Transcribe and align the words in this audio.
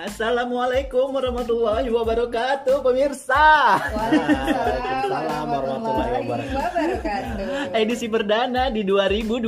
Assalamualaikum 0.00 1.12
warahmatullahi 1.12 1.92
wabarakatuh 1.92 2.80
pemirsa. 2.80 3.76
Waalaikumsalam 3.92 5.44
warahmatullahi 5.44 6.48
wabarakatuh. 6.56 7.76
Edisi 7.76 8.08
perdana 8.08 8.72
di 8.72 8.80
2021. 8.80 9.44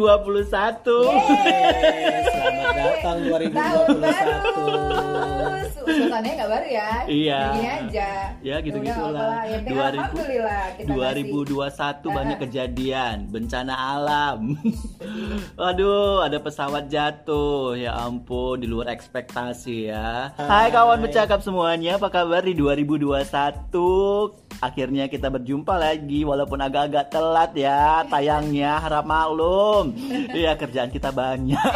Yeay, 1.09 2.21
selamat 2.29 2.75
datang 2.77 3.01
Tahun 3.01 3.49
2021. 3.49 3.97
baru. 3.97 4.37
Suasananya 5.73 6.35
nggak 6.37 6.51
baru 6.53 6.69
ya? 6.69 6.91
Iya. 7.09 7.41
Begini 7.49 7.69
aja. 7.73 8.11
Ya, 8.45 8.57
gitu-gitu 8.61 9.01
Udah, 9.01 9.09
lah. 9.09 9.49
Ya, 9.49 9.57
penting 9.57 9.73
2000 9.73 9.89
alhamdulillah 9.89 10.65
kita 10.77 10.91
masih 10.93 11.33
2021 11.49 12.13
banyak 12.13 12.39
kejadian, 12.45 13.17
bencana 13.33 13.73
alam. 13.73 14.61
Waduh, 15.57 16.25
ada 16.27 16.39
pesawat 16.39 16.89
jatuh. 16.89 17.75
Ya 17.79 17.95
ampun, 17.97 18.63
di 18.63 18.69
luar 18.71 18.93
ekspektasi 18.93 19.93
ya. 19.93 20.33
Hai 20.37 20.73
kawan 20.73 21.03
bercakap 21.03 21.41
semuanya, 21.41 21.97
apa 21.97 22.09
kabar 22.09 22.43
di 22.45 22.55
2021? 22.57 24.43
Akhirnya 24.63 25.11
kita 25.11 25.27
berjumpa 25.27 25.75
lagi 25.75 26.23
walaupun 26.23 26.63
agak-agak 26.63 27.11
telat 27.11 27.51
ya 27.59 28.07
tayangnya, 28.07 28.79
harap 28.79 29.03
maklum. 29.03 29.91
Iya, 30.31 30.55
kerjaan 30.55 30.95
kita 30.95 31.11
banyak. 31.11 31.73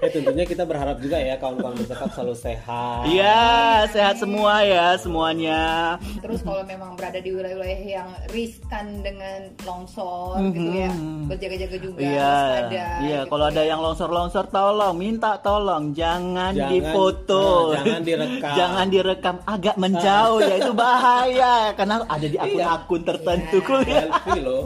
Ya 0.00 0.08
tentunya 0.14 0.44
kita 0.44 0.64
berharap 0.64 1.00
juga 1.00 1.16
ya 1.20 1.36
kawan-kawan 1.36 1.76
bercakap 1.80 2.08
selalu 2.16 2.34
sehat. 2.36 3.02
Iya, 3.08 3.44
sehat 3.92 4.16
semua 4.20 4.64
ya 4.64 4.96
semuanya. 5.00 5.96
Terus 6.20 6.40
kalau 6.40 6.64
memang 6.64 6.96
berada 6.96 7.20
di 7.20 7.32
wilayah-wilayah 7.32 7.82
yang 7.82 8.08
riskan 8.32 9.04
dengan 9.04 9.52
longsor 9.64 10.40
gitu 10.52 10.70
ya, 10.72 10.92
berjaga-jaga 11.28 11.76
juga 11.76 11.93
Mhm. 11.94 12.02
Iya, 12.04 12.34
waspada, 12.34 12.68
iya. 12.74 12.86
gitu 12.98 13.30
Kalau 13.30 13.44
ada 13.46 13.62
ya. 13.62 13.68
yang 13.70 13.80
longsor-longsor, 13.80 14.44
tolong 14.50 14.94
minta 14.94 15.30
tolong 15.38 15.84
jangan, 15.94 16.52
Jangan, 16.52 16.70
difoto, 16.74 17.46
nah, 17.70 17.82
jangan 17.86 18.02
direkam. 18.02 18.54
jangan 18.58 18.86
direkam, 18.90 19.36
agak 19.46 19.76
menjauh 19.78 20.38
ya 20.50 20.54
itu 20.58 20.72
bahaya 20.74 21.54
karena 21.72 21.94
ada 22.04 22.26
di 22.26 22.36
akun-akun 22.36 23.02
tertentu 23.02 23.56
Iya. 23.58 23.66
kuliah. 23.66 24.04
Selfie 24.24 24.40
loh. 24.42 24.62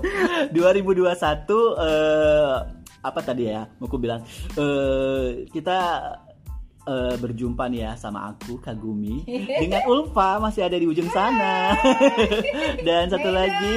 2021 0.50 1.12
eh, 1.78 2.56
apa 2.98 3.20
tadi 3.22 3.44
ya? 3.46 3.62
Mau 3.78 3.86
aku 3.86 3.96
bilang 3.96 4.20
eh, 4.56 5.46
kita 5.48 5.78
eh, 6.84 7.14
berjumpa 7.16 7.68
nih 7.68 7.80
ya 7.84 7.92
sama 7.94 8.32
aku 8.32 8.58
Kagumi 8.58 9.22
dengan 9.46 9.84
Ulfa 9.86 10.40
masih 10.40 10.64
ada 10.66 10.76
di 10.76 10.88
ujung 10.88 11.08
sana 11.12 11.76
dan 12.86 13.12
satu 13.12 13.28
lagi 13.28 13.76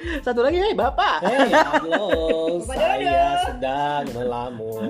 satu 0.00 0.40
lagi 0.40 0.56
hey 0.56 0.72
bapak 0.72 1.20
Hei, 1.20 1.52
halo, 1.76 2.08
Bapak 2.64 2.76
saya 2.76 3.44
sedang 3.44 4.04
melamun. 4.16 4.88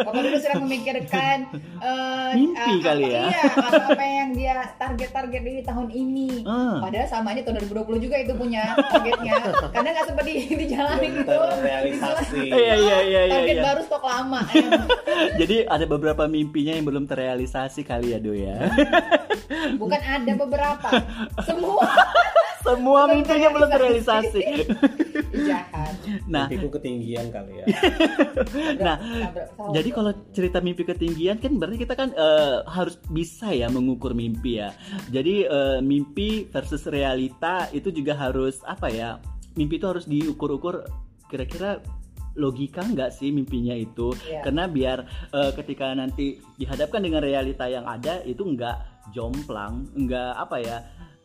Bapak 0.00 0.12
dulu 0.16 0.36
sedang 0.40 0.64
memikirkan 0.64 1.38
eh, 1.76 2.30
Mimpi 2.40 2.72
ah, 2.72 2.80
kali 2.80 3.04
apa- 3.04 3.12
ya. 3.12 3.24
Iya, 3.28 3.42
apa-apa 3.52 4.04
yang 4.04 4.28
dia 4.32 4.54
target-target 4.80 5.42
di 5.44 5.54
tahun 5.60 5.88
ini. 5.92 6.30
Hmm. 6.48 6.80
Padahal 6.80 7.06
sama 7.08 7.36
aja 7.36 7.44
tahun 7.44 7.68
2020 7.68 8.04
juga 8.08 8.16
itu 8.16 8.32
punya 8.32 8.72
targetnya. 8.88 9.34
Karena 9.68 9.88
nggak 9.92 10.06
sempat 10.08 10.24
di, 10.24 10.34
Belum 10.56 11.00
gitu. 11.04 11.36
terrealisasi. 11.36 12.40
Iya 12.48 12.74
iya 12.80 12.98
iya 13.04 13.20
iya. 13.28 13.34
Target 13.36 13.56
iya. 13.60 13.64
baru 13.64 13.80
stok 13.84 14.04
lama. 14.08 14.40
Jadi 15.40 15.56
ada 15.68 15.84
beberapa 15.84 16.24
mimpinya 16.24 16.72
yang 16.72 16.86
belum 16.88 17.04
terrealisasi 17.04 17.84
kali 17.84 18.16
ya 18.16 18.18
Do 18.22 18.32
ya. 18.32 18.72
Bukan 19.76 20.00
ada 20.00 20.32
beberapa. 20.32 20.88
Semua 21.44 21.84
Semua 22.76 23.00
Belum 23.06 23.14
mimpinya 23.18 23.48
belum 23.50 23.68
terrealisasi. 23.70 24.42
jahat. 25.46 25.94
Nah, 26.26 26.46
Mimpiku 26.46 26.68
ketinggian 26.78 27.26
kali 27.30 27.62
ya. 27.62 27.66
nah 28.86 28.96
jadi 29.74 29.88
kalau 29.90 30.12
cerita 30.30 30.58
mimpi 30.62 30.82
ketinggian 30.86 31.38
kan 31.38 31.58
berarti 31.58 31.78
kita 31.86 31.94
kan 31.98 32.10
eh, 32.14 32.62
harus 32.66 32.98
bisa 33.10 33.50
ya 33.50 33.66
mengukur 33.70 34.14
mimpi 34.14 34.62
ya. 34.62 34.70
Jadi 35.10 35.46
eh, 35.46 35.78
mimpi 35.82 36.46
versus 36.50 36.86
realita 36.86 37.66
itu 37.74 37.90
juga 37.90 38.14
harus 38.14 38.62
apa 38.66 38.90
ya? 38.90 39.18
Mimpi 39.58 39.82
itu 39.82 39.86
harus 39.90 40.06
diukur-ukur 40.06 40.86
kira-kira 41.30 41.82
logika 42.38 42.86
nggak 42.86 43.10
sih 43.10 43.34
mimpinya 43.34 43.74
itu? 43.74 44.14
Iya. 44.26 44.46
Karena 44.46 44.70
biar 44.70 44.98
eh, 45.34 45.50
ketika 45.58 45.90
nanti 45.94 46.38
dihadapkan 46.58 47.02
dengan 47.02 47.22
realita 47.22 47.66
yang 47.66 47.86
ada 47.86 48.22
itu 48.22 48.46
nggak 48.46 49.10
jomplang, 49.10 49.90
nggak 49.98 50.32
apa 50.38 50.56
ya? 50.62 50.78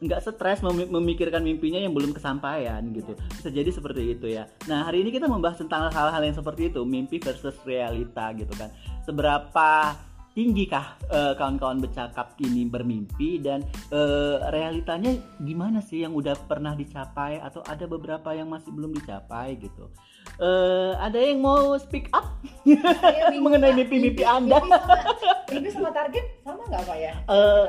Nggak 0.06 0.22
stres 0.22 0.62
memi- 0.62 0.90
memikirkan 0.90 1.42
mimpinya 1.42 1.82
yang 1.82 1.92
belum 1.92 2.14
kesampaian 2.14 2.82
gitu 2.94 3.18
bisa 3.18 3.50
jadi 3.50 3.70
seperti 3.74 4.16
itu 4.16 4.28
ya 4.30 4.46
nah 4.70 4.86
hari 4.86 5.02
ini 5.02 5.10
kita 5.10 5.26
membahas 5.26 5.60
tentang 5.60 5.90
hal-hal 5.90 6.22
yang 6.22 6.38
seperti 6.38 6.70
itu 6.70 6.82
mimpi 6.86 7.18
versus 7.18 7.58
realita 7.66 8.32
gitu 8.38 8.54
kan 8.54 8.70
seberapa 9.04 9.98
tinggikah 10.36 11.00
eh, 11.10 11.34
kawan-kawan 11.40 11.80
bercakap 11.80 12.36
ini 12.44 12.68
bermimpi 12.68 13.40
dan 13.40 13.64
eh, 13.90 14.38
realitanya 14.52 15.16
gimana 15.40 15.80
sih 15.80 16.04
yang 16.04 16.12
udah 16.12 16.36
pernah 16.46 16.76
dicapai 16.76 17.40
atau 17.40 17.64
ada 17.64 17.88
beberapa 17.88 18.36
yang 18.36 18.52
masih 18.52 18.70
belum 18.76 18.92
dicapai 18.94 19.56
gitu 19.58 19.88
Eh, 20.36 20.92
ada 21.00 21.16
yang 21.16 21.40
mau 21.40 21.80
speak 21.80 22.12
up 22.12 22.44
bingung, 22.68 23.44
mengenai 23.48 23.72
mimpi-mimpi 23.72 24.28
Anda? 24.28 24.60
Mimpi 24.60 24.76
sama, 24.76 25.04
mimpi 25.48 25.70
sama 25.72 25.90
target 25.96 26.26
sama 26.44 26.62
nggak 26.68 26.84
Pak 26.84 26.98
ya? 27.00 27.14
Eh, 27.24 27.68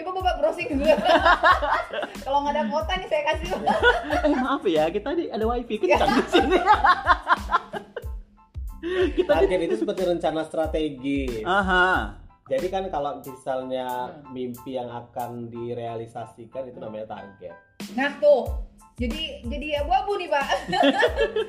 Coba 0.00 0.10
Bapak 0.16 0.34
browsing 0.38 0.68
dulu. 0.72 0.84
Kalau 2.24 2.38
nggak 2.40 2.54
ada 2.54 2.62
kuota 2.66 2.92
nih 2.94 3.06
saya 3.06 3.22
kasih. 3.26 3.48
eh, 4.22 4.32
maaf 4.34 4.64
ya 4.64 4.88
kita 4.88 5.12
di 5.12 5.28
ada 5.28 5.44
wifi 5.44 5.76
kencang 5.80 6.08
di 6.10 6.24
sini 6.26 6.58
kita 9.12 9.32
di 9.36 9.44
Target 9.44 9.60
itu 9.62 9.76
seperti 9.76 10.02
rencana 10.06 10.40
strategi. 10.42 11.44
aha 11.44 12.16
Jadi 12.46 12.66
kan 12.66 12.88
kalau 12.88 13.20
misalnya 13.20 13.86
mimpi 14.26 14.74
yang 14.74 14.88
akan 14.88 15.46
direalisasikan 15.46 16.66
itu 16.66 16.78
namanya 16.78 17.14
target. 17.14 17.54
Nah 17.94 18.18
tuh, 18.18 18.50
jadi 18.96 19.46
jadi 19.46 19.84
abu-abu 19.84 20.18
nih 20.18 20.26
Pak. 20.26 20.46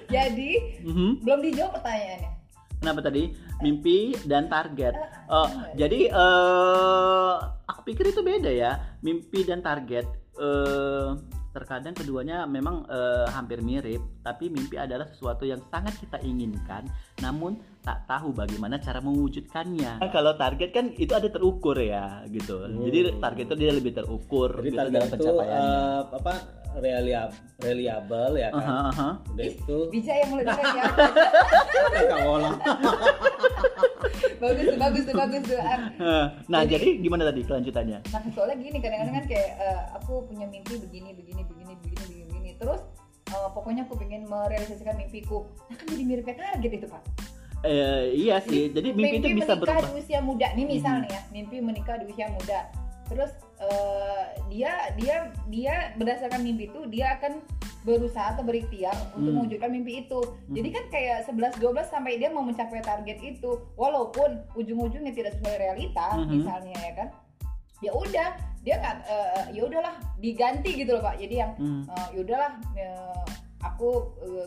jadi 0.08 0.52
Mhm. 0.84 1.26
belum 1.26 1.40
dijawab 1.42 1.82
pertanyaannya. 1.82 2.32
Kenapa 2.78 3.00
tadi 3.00 3.34
mimpi 3.62 4.18
dan 4.26 4.50
target? 4.50 4.94
Eh, 4.94 5.10
Oh, 5.32 5.48
jadi 5.74 6.12
eh 6.12 7.34
aku 7.64 7.82
pikir 7.88 8.12
itu 8.12 8.20
beda 8.20 8.52
ya, 8.52 8.72
mimpi 9.00 9.48
dan 9.48 9.64
target. 9.64 10.04
Eh 10.36 11.08
terkadang 11.52 11.92
keduanya 11.92 12.48
memang 12.48 12.88
eh, 12.88 13.28
hampir 13.28 13.60
mirip, 13.60 14.00
tapi 14.24 14.48
mimpi 14.48 14.80
adalah 14.80 15.04
sesuatu 15.04 15.44
yang 15.44 15.60
sangat 15.68 16.00
kita 16.00 16.16
inginkan, 16.24 16.88
namun 17.20 17.60
tak 17.84 18.08
tahu 18.08 18.32
bagaimana 18.32 18.80
cara 18.80 19.04
mewujudkannya. 19.04 20.00
Nah, 20.00 20.12
kalau 20.16 20.40
target 20.40 20.72
kan 20.72 20.96
itu 20.96 21.12
ada 21.12 21.28
terukur 21.28 21.76
ya, 21.76 22.24
gitu. 22.32 22.56
Hmm. 22.56 22.88
Jadi 22.88 23.20
target 23.20 23.46
itu 23.52 23.56
dia 23.60 23.72
lebih 23.76 23.92
terukur 23.92 24.64
Jadi 24.64 24.68
gitu, 24.72 24.78
target 24.80 24.96
dalam 24.96 25.08
itu 25.08 25.16
pencapaiannya. 25.20 25.76
eh, 25.76 26.00
apa 26.16 26.34
reliab 26.78 27.30
reliable 27.60 28.34
ya 28.36 28.48
kan. 28.50 28.62
Aha, 28.62 28.78
aha. 28.90 29.10
Udah 29.30 29.46
itu 29.46 29.78
Bisa 29.90 30.12
yang 30.14 30.30
mulai 30.32 30.46
dari 30.46 30.64
ya. 30.72 30.84
Kak 32.10 32.20
Wola. 32.24 32.52
bagus 34.40 34.64
tuh, 34.66 34.78
bagus 34.78 35.04
tuh, 35.06 35.16
bagus 35.16 35.42
tuh. 35.46 35.60
Ah, 35.60 36.26
Nah, 36.48 36.62
Jadi- 36.64 36.98
jadi 36.98 37.04
gimana 37.04 37.24
tadi 37.26 37.42
kelanjutannya? 37.44 38.00
Nah 38.04 38.22
soalnya 38.32 38.58
gini 38.58 38.78
kadang-kadang 38.78 39.16
kan 39.16 39.26
kayak 39.28 39.50
eh, 39.58 39.82
aku 39.94 40.14
punya 40.26 40.46
mimpi 40.46 40.80
begini, 40.80 41.12
begini, 41.12 41.42
begini, 41.44 41.74
begini, 41.76 42.00
begini, 42.00 42.24
begini. 42.26 42.50
Terus 42.58 42.82
eh, 43.28 43.50
pokoknya 43.52 43.86
aku 43.86 43.96
pengen 43.98 44.26
merealisasikan 44.26 44.96
mimpiku. 44.96 45.46
Nah 45.68 45.76
kan 45.76 45.86
jadi 45.88 46.04
mirip 46.04 46.24
kayak 46.24 46.40
target 46.40 46.72
itu 46.74 46.88
Pak. 46.88 47.02
Eh, 47.62 48.18
iya 48.18 48.42
sih. 48.42 48.74
Jadi 48.74 48.90
mimpi, 48.90 49.22
itu 49.22 49.28
bisa 49.38 49.54
menikah 49.54 49.78
berubah. 49.78 49.86
di 49.86 50.02
usia 50.02 50.20
muda 50.20 50.48
nih 50.52 50.66
misalnya 50.66 51.06
ya 51.08 51.22
mimpi 51.30 51.62
menikah 51.62 51.96
di 52.02 52.10
usia 52.10 52.26
muda 52.28 52.60
terus 53.12 53.32
eh, 53.60 54.24
dia 54.48 54.96
dia 54.96 55.16
dia 55.52 55.76
berdasarkan 56.00 56.42
mimpi 56.42 56.72
itu 56.72 56.88
dia 56.88 57.20
akan 57.20 57.44
berusaha 57.82 58.38
atau 58.38 58.46
berikhtiar 58.46 58.94
untuk 59.18 59.34
Hmm. 59.34 59.38
mewujudkan 59.42 59.74
mimpi 59.74 60.06
itu. 60.06 60.22
Jadi 60.54 60.70
kan 60.70 60.84
kayak 60.94 61.18
11 61.26 61.58
12 61.58 61.90
sampai 61.90 62.22
dia 62.22 62.30
mau 62.30 62.46
mencapai 62.46 62.78
target 62.80 63.18
itu. 63.20 63.58
Walaupun 63.74 64.38
ujung-ujungnya 64.54 65.12
tidak 65.12 65.34
sesuai 65.38 65.58
realita 65.58 66.14
Mhm. 66.16 66.30
misalnya 66.30 66.78
ya 66.78 66.94
kan? 66.96 67.08
Ya 67.82 67.92
udah 67.92 68.30
dia 68.62 68.76
nggak 68.78 68.96
eh, 69.10 69.46
ya 69.58 69.62
udahlah 69.66 69.96
diganti 70.22 70.72
gitu 70.78 70.94
loh 70.94 71.04
pak. 71.04 71.18
Jadi 71.18 71.36
yang 71.36 71.52
Hmm. 71.58 71.84
eh, 71.90 72.08
ya 72.14 72.20
udahlah 72.22 72.52
eh, 72.78 73.24
aku 73.62 73.90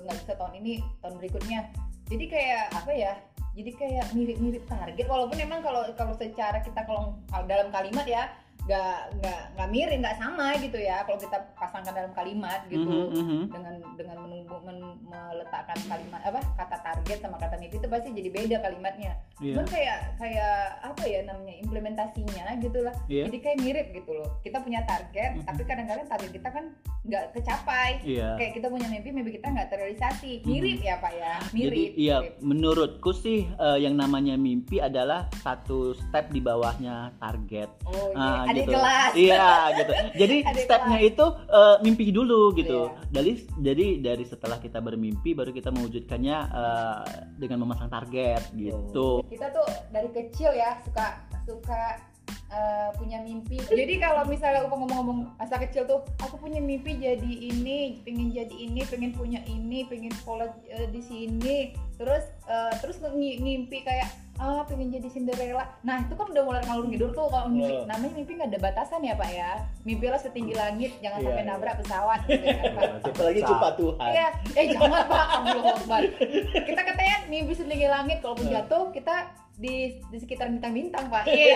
nggak 0.06 0.16
bisa 0.22 0.32
tahun 0.38 0.54
ini 0.62 0.72
tahun 1.02 1.14
berikutnya. 1.18 1.60
Jadi 2.06 2.24
kayak 2.30 2.64
apa 2.70 2.92
ya 2.94 3.12
jadi 3.54 3.70
kayak 3.74 4.06
mirip-mirip 4.14 4.62
target. 4.66 5.06
Walaupun 5.06 5.38
memang 5.38 5.58
kalau 5.62 5.82
kalau 5.98 6.14
secara 6.14 6.62
kita 6.62 6.86
kalau 6.86 7.18
dalam 7.50 7.70
kalimat 7.74 8.06
ya 8.06 8.30
nggak 8.64 8.96
nggak 9.20 9.40
nggak 9.54 9.68
mirip 9.68 9.98
nggak 10.00 10.16
sama 10.16 10.56
gitu 10.56 10.78
ya 10.78 11.04
kalau 11.04 11.20
kita 11.20 11.36
pasangkan 11.52 11.92
dalam 11.92 12.12
kalimat 12.12 12.64
gitu 12.66 12.80
Mhm, 12.80 13.12
mhm. 13.12 13.40
dengan 13.52 13.74
dengan 13.92 14.16
menunggu 14.20 14.56
men- 14.62 14.96
meletakkan 15.04 15.76
kalimat 15.84 16.20
apa 16.22 16.40
kata 16.56 16.76
target 16.80 17.18
sama 17.20 17.36
kata 17.36 17.58
mimpi 17.58 17.76
itu 17.76 17.86
pasti 17.86 18.08
jadi 18.10 18.30
beda 18.30 18.56
kalimatnya 18.60 19.12
Iya. 19.36 19.52
cuman 19.52 19.66
kayak 19.68 19.98
kayak 20.16 20.56
apa 20.80 21.02
ya 21.04 21.20
namanya 21.22 21.54
implementasinya 21.60 22.44
gitu 22.58 22.78
lah 22.80 22.96
Iya. 23.04 23.28
jadi 23.28 23.38
kayak 23.38 23.58
mirip 23.60 23.86
gitu 23.92 24.10
loh 24.12 24.30
kita 24.40 24.58
punya 24.58 24.80
target 24.82 25.30
Mhm. 25.34 25.44
tapi 25.44 25.62
kadang-kadang 25.62 26.06
target 26.06 26.30
kita 26.32 26.48
kan 26.48 26.64
nggak 27.04 27.24
kecapai 27.32 28.00
Iya. 28.00 28.28
kayak 28.34 28.52
kita 28.54 28.66
punya 28.66 28.88
mimpi 28.88 29.12
mimpi 29.12 29.30
kita 29.34 29.48
nggak 29.50 29.68
terrealisasi 29.68 30.40
mirip 30.42 30.80
ya 30.80 30.96
pak 30.96 31.12
ya 31.12 31.34
Jadi 31.44 31.52
mirip 31.54 31.90
iya 31.94 32.16
mirip. 32.18 32.34
menurutku 32.40 33.12
sih 33.12 33.44
eh, 33.46 33.78
yang 33.78 33.92
namanya 33.94 34.34
mimpi 34.34 34.80
adalah 34.80 35.28
satu 35.36 35.92
step 35.94 36.30
di 36.30 36.40
bawahnya 36.40 37.12
target. 37.18 37.68
oh 37.84 38.08
iya 38.10 38.22
Ah, 38.24 38.43
adik 38.50 38.64
gitu. 38.66 38.72
kelas 38.76 39.12
Iya 39.14 39.48
gitu. 39.78 39.92
Jadi 40.20 40.36
stepnya 40.64 40.98
itu 41.00 41.26
eh, 41.48 41.76
mimpi 41.84 42.06
dulu 42.10 42.52
gitu. 42.56 42.90
Iya. 42.90 43.08
Dari 43.10 43.32
jadi 43.60 43.86
dari 44.00 44.24
setelah 44.24 44.58
kita 44.60 44.78
bermimpi 44.80 45.32
baru 45.32 45.50
kita 45.50 45.70
mewujudkannya 45.72 46.36
eh, 46.50 47.02
dengan 47.40 47.66
memasang 47.66 47.88
target 47.88 48.52
gitu. 48.56 49.24
kita 49.28 49.50
tuh 49.50 49.66
dari 49.90 50.08
kecil 50.12 50.50
ya 50.54 50.78
suka 50.84 51.24
suka 51.44 52.13
uh, 52.48 52.90
punya 52.94 53.20
mimpi 53.20 53.58
jadi 53.60 53.94
kalau 53.98 54.22
misalnya 54.24 54.60
aku 54.60 54.70
ngomong-ngomong 54.70 55.18
masa 55.34 55.58
kecil 55.58 55.84
tuh 55.84 56.00
aku 56.16 56.36
punya 56.36 56.58
mimpi 56.58 56.94
jadi 56.94 57.20
ini 57.24 58.00
pengen 58.00 58.30
jadi 58.30 58.54
ini 58.54 58.80
pengen 58.82 59.10
punya 59.10 59.40
ini 59.44 59.84
pengen 59.84 60.12
sekolah 60.14 60.46
uh, 60.46 60.86
di 60.88 61.00
sini 61.00 61.56
terus 61.94 62.26
uh, 62.44 62.74
terus 62.78 62.98
ng- 62.98 63.14
ngimpi 63.14 63.80
kayak 63.80 64.08
ah 64.34 64.66
pengen 64.66 64.90
jadi 64.90 65.06
Cinderella 65.06 65.62
nah 65.80 66.02
itu 66.02 66.10
kan 66.10 66.26
udah 66.26 66.42
mulai 66.42 66.58
ngalur 66.60 66.90
ngidur 66.90 67.10
tuh 67.10 67.30
kalau 67.30 67.46
mimpi 67.46 67.70
Oh. 67.70 67.86
namanya 67.86 68.12
mimpi 68.12 68.34
nggak 68.34 68.50
ada 68.50 68.60
batasan 68.60 69.00
ya 69.00 69.14
pak 69.14 69.30
ya 69.30 69.62
mimpilah 69.82 70.18
setinggi 70.18 70.54
langit 70.54 70.90
jangan 70.98 71.22
Iya, 71.22 71.26
sampai 71.30 71.38
iya. 71.38 71.48
nabrak 71.48 71.74
pesawat 71.78 72.20
gitu 72.26 72.42
kan, 72.42 72.70
Pak. 72.74 72.84
Apalagi 73.04 73.40
cuma 73.40 73.68
Tuhan. 73.78 74.10
Iya, 74.10 74.26
eh 74.50 74.64
jangan 74.66 75.02
pak, 75.06 75.26
Allah 75.38 75.64
Akbar. 75.72 76.02
Kita 76.50 76.80
katanya 76.82 77.16
mimpi 77.28 77.52
setinggi 77.52 77.86
langit, 77.86 78.18
kalaupun 78.18 78.46
jatuh 78.48 78.90
kita 78.90 79.16
di 79.54 80.02
di 80.10 80.18
sekitar 80.18 80.50
bintang-bintang 80.50 81.06
pak. 81.06 81.30
Iya. 81.30 81.54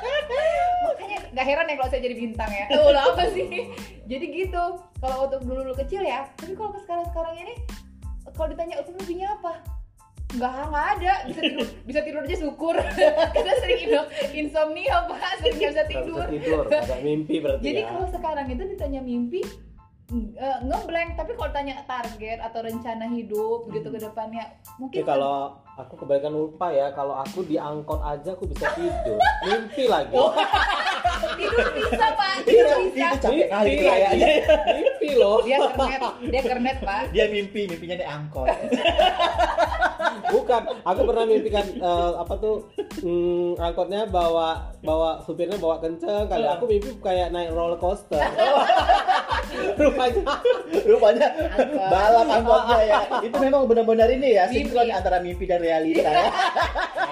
Makanya 0.88 1.18
nggak 1.32 1.46
heran 1.46 1.68
ya 1.68 1.74
kalau 1.76 1.90
saya 1.92 2.02
jadi 2.02 2.16
bintang 2.16 2.50
ya. 2.50 2.64
Oh, 2.80 2.88
lah 2.92 3.12
apa 3.12 3.28
sih? 3.32 3.68
Jadi 4.08 4.24
gitu. 4.32 4.64
Kalau 5.00 5.28
untuk 5.28 5.40
dulu 5.44 5.60
dulu 5.68 5.74
kecil 5.76 6.02
ya. 6.02 6.28
Tapi 6.40 6.56
kalau 6.56 6.72
ke 6.72 6.80
sekarang 6.84 7.04
sekarang 7.12 7.34
ini, 7.36 7.54
kalau 8.32 8.48
ditanya 8.48 8.80
untuk 8.80 8.96
mimpinya 8.96 9.28
apa? 9.36 9.52
Nggak 10.32 10.52
nggak 10.72 10.86
ada. 10.96 11.12
Bisa 11.28 11.40
tidur 11.44 11.66
bisa 11.88 12.00
tidur 12.00 12.20
aja 12.24 12.36
syukur. 12.40 12.76
Kita 13.36 13.50
sering 13.60 13.80
insomnia 14.32 14.96
pak, 15.04 15.20
sering 15.44 15.56
nggak 15.60 15.70
bisa 15.72 15.82
Nggak 15.84 15.92
tidur. 15.92 16.26
bisa 16.32 16.40
tidur 16.40 16.64
ada 16.72 16.96
mimpi 17.04 17.34
berarti 17.44 17.62
Jadi 17.62 17.80
ya 17.84 17.88
kalau 17.92 18.06
sekarang 18.08 18.46
itu 18.48 18.62
ditanya 18.72 19.00
mimpi 19.04 19.40
eh, 20.12 20.58
ngeblank 20.68 21.16
tapi 21.16 21.32
kalau 21.34 21.50
tanya 21.50 21.80
target 21.88 22.38
atau 22.44 22.60
rencana 22.60 23.08
hidup 23.08 23.68
gitu 23.72 23.88
ke 23.88 23.98
depannya 23.98 24.44
mungkin 24.76 25.00
kalau 25.02 25.56
aku 25.72 26.04
kebanyakan 26.04 26.32
lupa 26.36 26.68
ya 26.68 26.92
kalau 26.92 27.16
aku 27.16 27.48
di 27.48 27.56
angkot 27.56 28.00
aja 28.04 28.36
aku 28.36 28.44
bisa 28.44 28.68
tidur. 28.76 29.16
Mimpi 29.48 29.84
lagi. 29.88 30.12
Oh. 30.12 30.32
tidur 31.40 31.66
bisa 31.72 32.06
pak. 32.12 32.34
Tidur 32.44 32.78
bisa. 32.92 33.06
Itu 33.16 33.18
capek 33.24 33.48
kali 33.48 33.68
Mimpi 33.72 33.84
kayaknya. 33.88 34.26
mimpi 34.76 35.10
loh. 35.16 35.36
Dia 35.40 35.56
kernet 35.64 36.00
dia 36.28 36.40
kernet 36.44 36.76
pak. 36.84 37.02
Dia 37.16 37.24
mimpi, 37.32 37.60
mimpinya 37.68 37.96
naik 37.96 38.10
angkot. 38.10 38.46
Bukan 40.28 40.62
aku 40.80 41.00
pernah 41.04 41.24
mimpikan 41.24 41.66
eh, 41.68 42.12
apa 42.14 42.34
tuh 42.36 42.56
mm, 42.98 43.56
angkotnya 43.56 44.06
bawa 44.06 44.48
bawa 44.80 45.20
supirnya 45.20 45.56
bawa 45.56 45.78
kenceng 45.78 46.26
kali 46.26 46.44
aku 46.44 46.64
mimpi 46.66 46.90
kayak 46.98 47.30
naik 47.30 47.50
roller 47.50 47.76
coaster 47.76 48.18
rupanya 49.74 50.22
Rupanya 50.82 51.26
Angkot. 51.52 51.76
balap 51.84 52.26
angkotnya 52.26 52.78
ya. 52.82 52.96
Itu 53.20 53.36
memang 53.36 53.68
benar-benar 53.68 54.08
ini 54.10 54.34
ya, 54.34 54.48
sinkron 54.48 54.88
antara 54.88 55.20
mimpi 55.20 55.44
dan 55.44 55.60
realita 55.60 56.02
ya. 56.02 56.26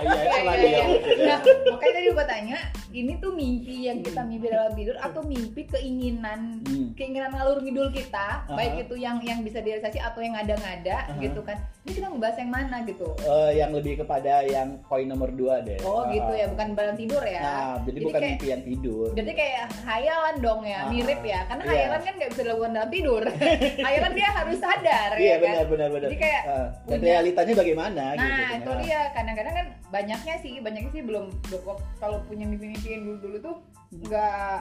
iya 0.00 0.18
itu 0.18 0.32
Iya, 0.32 0.42
lagi 0.42 0.64
iya, 0.64 0.72
ya 0.72 0.84
iya. 0.88 0.96
Nah, 1.20 1.38
makanya 1.68 1.92
tadi 1.92 2.08
gua 2.10 2.26
tanya, 2.26 2.58
ini 2.90 3.12
tuh 3.20 3.30
mimpi 3.30 3.76
yang 3.84 4.00
kita 4.00 4.24
mimpi 4.24 4.48
dalam 4.48 4.72
tidur 4.72 4.96
atau 4.96 5.20
mimpi 5.22 5.68
keinginan 5.68 6.40
Hmm. 6.60 6.92
keinginan 6.94 7.30
ngalur 7.30 7.60
ngidul 7.60 7.88
kita, 7.90 8.44
baik 8.48 8.84
itu 8.84 8.94
yang 8.96 9.20
yang 9.20 9.40
bisa 9.40 9.60
direalisasi 9.60 9.98
atau 9.98 10.20
yang 10.20 10.34
ngada-ngada 10.34 10.96
Aha. 11.06 11.20
gitu 11.20 11.40
kan. 11.40 11.56
Ini 11.82 11.92
kita 11.92 12.08
membahas 12.08 12.36
yang 12.36 12.50
mana 12.50 12.79
gitu. 12.84 13.08
Eh, 13.20 13.50
yang 13.56 13.70
lebih 13.70 13.98
kepada 13.98 14.42
yang 14.42 14.80
poin 14.84 15.04
nomor 15.04 15.30
dua 15.30 15.60
deh. 15.60 15.76
Oh 15.82 16.04
gitu 16.06 16.30
ya, 16.30 16.46
bukan 16.46 16.72
dalam 16.72 16.94
tidur 16.94 17.22
ya. 17.22 17.40
Nah, 17.40 17.74
jadi, 17.82 17.98
bukan 18.02 18.16
kayak, 18.16 18.30
mimpi 18.34 18.46
yang 18.48 18.62
tidur. 18.62 19.08
Jadi 19.12 19.32
kayak 19.32 19.64
hayalan 19.82 20.36
dong 20.38 20.60
ya, 20.62 20.80
Ah, 20.80 20.88
mirip 20.88 21.20
ya. 21.20 21.40
Karena 21.44 21.62
hayalan 21.64 22.00
kan 22.00 22.12
nggak 22.14 22.30
bisa 22.30 22.42
dilakukan 22.42 22.72
dalam 22.72 22.90
tidur. 22.90 23.22
hayalan 23.86 24.12
dia 24.12 24.28
harus 24.30 24.58
sadar 24.58 25.10
Iya 25.14 25.26
ya 25.26 25.34
kan. 25.34 25.42
benar 25.42 25.64
benar 25.66 25.88
benar. 25.90 26.08
Jadi 26.08 26.18
kayak 26.18 26.42
dan 26.44 26.70
punya- 26.86 27.06
realitanya 27.06 27.54
bagaimana 27.54 28.04
gitu. 28.12 28.24
Nah, 28.24 28.38
kan. 28.40 28.58
itu 28.58 28.70
dia. 28.82 29.00
Kadang-kadang 29.10 29.54
kan 29.54 29.66
banyaknya 29.90 30.34
sih, 30.38 30.52
banyaknya 30.58 30.90
sih 30.90 31.02
belum 31.02 31.24
belum- 31.46 31.80
kalau 31.96 32.18
punya 32.24 32.44
mimpi-mimpi 32.44 32.88
yang 32.90 33.02
dulu-dulu 33.04 33.36
tuh 33.40 33.56
nggak 33.90 34.56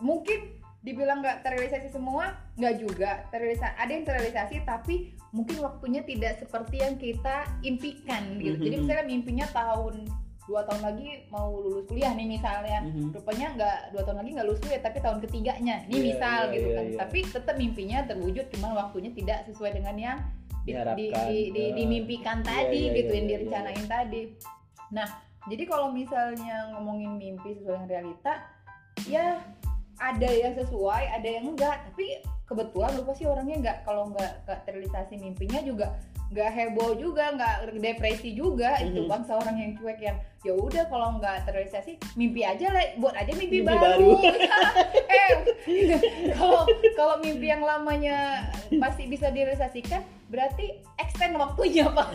mungkin 0.00 0.40
dibilang 0.82 1.22
nggak 1.22 1.46
terrealisasi 1.46 1.88
semua, 1.88 2.34
nggak 2.58 2.74
juga 2.76 3.22
terrealisasi. 3.30 3.74
Ada 3.78 3.90
yang 3.92 4.04
terrealisasi 4.04 4.56
tapi 4.62 5.14
mungkin 5.32 5.64
waktunya 5.64 6.04
tidak 6.04 6.38
seperti 6.38 6.84
yang 6.84 6.94
kita 7.00 7.48
impikan 7.64 8.36
gitu. 8.36 8.56
Jadi 8.60 8.76
Mhm. 8.76 8.82
misalnya 8.84 9.06
mimpinya 9.08 9.46
tahun 9.50 9.94
dua 10.42 10.66
tahun 10.66 10.82
lagi 10.82 11.08
mau 11.30 11.54
lulus 11.54 11.86
kuliah 11.86 12.10
nih 12.18 12.26
misalnya 12.26 12.82
Mhm. 12.82 13.14
rupanya 13.14 13.46
nggak 13.54 13.78
dua 13.94 14.02
tahun 14.02 14.18
lagi 14.20 14.30
nggak 14.34 14.46
lulus 14.50 14.60
kuliah 14.60 14.82
tapi 14.82 14.98
tahun 14.98 15.18
ketiganya 15.22 15.76
ini 15.86 15.94
Iya, 15.94 16.02
misal 16.12 16.40
iya, 16.42 16.52
gitu 16.52 16.66
iya, 16.68 16.74
kan 16.76 16.84
iya. 16.84 16.98
tapi 16.98 17.18
tetap 17.22 17.54
mimpinya 17.54 17.98
terwujud 18.10 18.46
cuma 18.50 18.68
waktunya 18.74 19.10
tidak 19.14 19.38
sesuai 19.46 19.70
dengan 19.70 19.96
yang 19.96 20.18
di, 20.66 20.74
di, 20.74 21.04
di, 21.14 21.38
di- 21.54 21.72
dimimpikan 21.78 22.42
Iya, 22.42 22.46
tadi 22.46 22.80
iya, 22.82 22.94
gitu 22.98 23.06
iya, 23.06 23.18
yang 23.22 23.26
iya, 23.26 23.30
direncanain 23.38 23.86
tadi 23.86 24.22
nah 24.90 25.08
jadi 25.46 25.62
kalau 25.62 25.88
misalnya 25.94 26.56
ngomongin 26.74 27.12
mimpi 27.14 27.48
sesuai 27.62 27.78
dengan 27.78 27.88
realita 27.88 28.32
ya 29.06 29.38
ada 30.02 30.26
yang 30.28 30.58
sesuai 30.58 31.02
ada 31.06 31.28
yang 31.38 31.54
enggak 31.54 31.86
tapi 31.86 32.18
kebetulan 32.52 32.92
lupa 32.94 33.12
sih 33.12 33.24
orangnya 33.24 33.56
enggak 33.58 33.76
kalau 33.82 34.12
enggak 34.12 34.44
enggak 34.44 34.60
terrealisasi 34.62 35.16
mimpinya 35.16 35.60
juga 35.64 35.96
nggak 36.32 36.48
heboh 36.48 36.96
juga 36.96 37.28
nggak 37.32 37.54
depresi 37.76 38.32
juga 38.32 38.80
itu 38.80 39.04
Mhm. 39.04 39.08
bangsa 39.08 39.36
orang 39.36 39.52
yang 39.52 39.72
cuek 39.76 40.00
yang 40.00 40.16
ya 40.40 40.52
udah 40.52 40.84
kalau 40.88 41.20
nggak 41.20 41.44
terrealisasi 41.44 42.00
mimpi 42.16 42.40
aja 42.42 42.72
lah 42.72 42.80
buat 42.96 43.12
aja 43.12 43.36
mimpi, 43.36 43.60
Mimpi 43.60 43.68
baru, 43.68 43.84
baru. 43.84 44.12
eh 45.12 45.30
kalau 46.32 46.64
kalau 46.96 47.14
mimpi 47.20 47.46
yang 47.46 47.60
lamanya 47.60 48.48
masih 48.72 49.12
bisa 49.12 49.28
direalisasikan 49.28 50.00
berarti 50.32 50.80
extend 50.96 51.36
waktunya 51.36 51.84
pak 51.86 52.08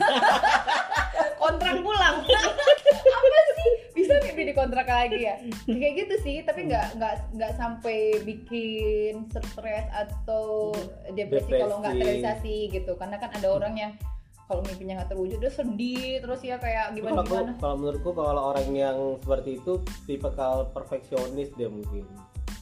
kontrak 1.42 1.78
pulang 1.80 2.25
apa 3.16 3.28
bisa 4.07 4.24
mimpi 4.24 4.44
dikontrak 4.56 4.88
lagi 4.88 5.19
ya? 5.27 5.36
Kayak 5.68 5.94
gitu 6.07 6.15
sih 6.24 6.38
tapi 6.48 6.71
nggak 6.71 6.95
nggak 6.95 7.13
nggak 7.36 7.54
sampai 7.59 8.24
bikin 8.24 9.27
stres 9.27 9.86
atau 9.92 10.71
depresi, 11.12 11.51
kalau 11.59 11.83
nggak 11.83 12.00
terrealisasi 12.00 12.56
gitu. 12.71 12.95
Karena 12.95 13.19
kan 13.19 13.36
ada 13.36 13.48
orang 13.51 13.75
yang 13.75 13.92
kalau 14.48 14.63
mimpinya 14.63 15.04
nggak 15.04 15.11
terwujud 15.11 15.37
dia 15.44 15.52
sedih 15.52 16.23
terus 16.23 16.40
ya 16.40 16.56
kayak 16.56 16.95
gimana 16.95 17.19
gimana? 17.28 17.52
kalau 17.59 17.76
menurutku 17.83 18.16
kalau 18.16 18.56
orang 18.56 18.71
yang 18.71 18.97
seperti 19.19 19.59
itu 19.59 19.83
tipikal 20.07 20.71
perfeksionis 20.71 21.52
dia 21.59 21.68
mungkin 21.68 22.07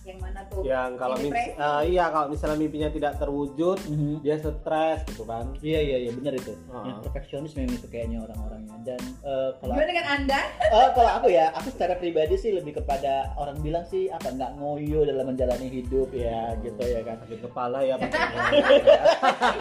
yang 0.05 0.19
mana 0.19 0.39
tuh? 0.45 0.61
Yang 0.61 0.89
kalau 0.95 1.15
mis- 1.15 1.25
depresi. 1.27 1.51
eh, 1.55 1.81
iya 1.89 2.05
kalau 2.07 2.27
misalnya 2.27 2.57
mimpinya 2.57 2.89
tidak 2.89 3.13
terwujud 3.15 3.77
Mhm. 3.83 4.13
dia 4.21 4.35
stres 4.37 4.99
gitu 5.05 5.23
kan. 5.23 5.49
Iya 5.59 5.79
iya 5.81 5.97
iya 5.99 6.11
benar 6.11 6.33
itu. 6.33 6.53
Ah. 6.67 6.85
Yang 6.85 6.97
perfeksionis 7.03 7.51
memang 7.53 7.75
itu 7.75 7.87
kayaknya 7.87 8.21
orang-orangnya. 8.21 8.75
Dan 8.83 9.01
eh, 9.21 9.49
kalau 9.55 9.73
gimana 9.73 9.87
dengan 9.87 10.07
anda? 10.07 10.41
Eh, 10.75 10.89
kalau 10.91 11.11
aku 11.13 11.27
ya, 11.29 11.49
aku 11.51 11.67
secara 11.69 11.95
pribadi 11.95 12.35
sih 12.35 12.51
lebih 12.51 12.75
kepada 12.75 13.13
orang 13.35 13.57
bilang 13.59 13.83
sih 13.83 14.07
apa 14.07 14.29
nggak 14.29 14.51
ngoyo 14.55 15.01
dalam 15.03 15.25
menjalani 15.25 15.67
hidup 15.67 16.11
ya 16.11 16.53
gitu 16.59 16.83
ya 16.83 17.01
kan. 17.01 17.17
sakit 17.17 17.39
kepala 17.41 17.79
ya 17.79 17.95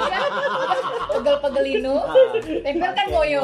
ya 0.04 0.20
pegel 1.08 1.36
pegelinu 1.38 1.94
Ah, 1.96 2.34
tempel 2.60 2.90
kan 2.90 3.06
ngoyo 3.08 3.42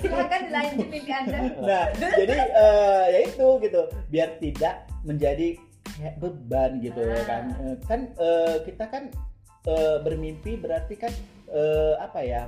silahkan 0.00 0.40
dilanjut 0.48 0.76
mimpi 0.86 0.98
anda 1.10 1.38
Nah, 1.60 1.84
jadi 1.94 2.36
eh, 2.50 3.04
ya 3.10 3.20
itu 3.26 3.46
gitu, 3.60 3.82
biar 4.08 4.28
tidak 4.38 4.74
menjadi 5.02 5.58
kayak 5.94 6.16
beban 6.18 6.80
gitu 6.80 7.00
ya 7.00 7.18
Ah. 7.18 7.24
kan. 7.26 7.44
Eh, 7.60 7.76
kan 7.86 8.00
eh, 8.16 8.56
kita 8.64 8.84
kan 8.88 9.04
eh, 9.64 9.96
bermimpi 10.00 10.56
berarti 10.56 10.94
kan 10.96 11.12
eh, 11.50 11.94
apa 11.98 12.20
ya? 12.22 12.44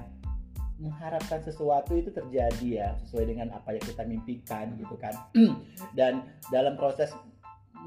mengharapkan 0.77 1.41
sesuatu 1.41 1.97
itu 1.97 2.13
terjadi 2.13 2.69
ya 2.69 2.89
sesuai 3.01 3.33
dengan 3.33 3.49
apa 3.57 3.73
yang 3.73 3.81
kita 3.81 4.05
mimpikan 4.05 4.77
gitu 4.77 4.93
kan 5.01 5.17
dan 5.97 6.21
dalam 6.53 6.77
proses 6.77 7.17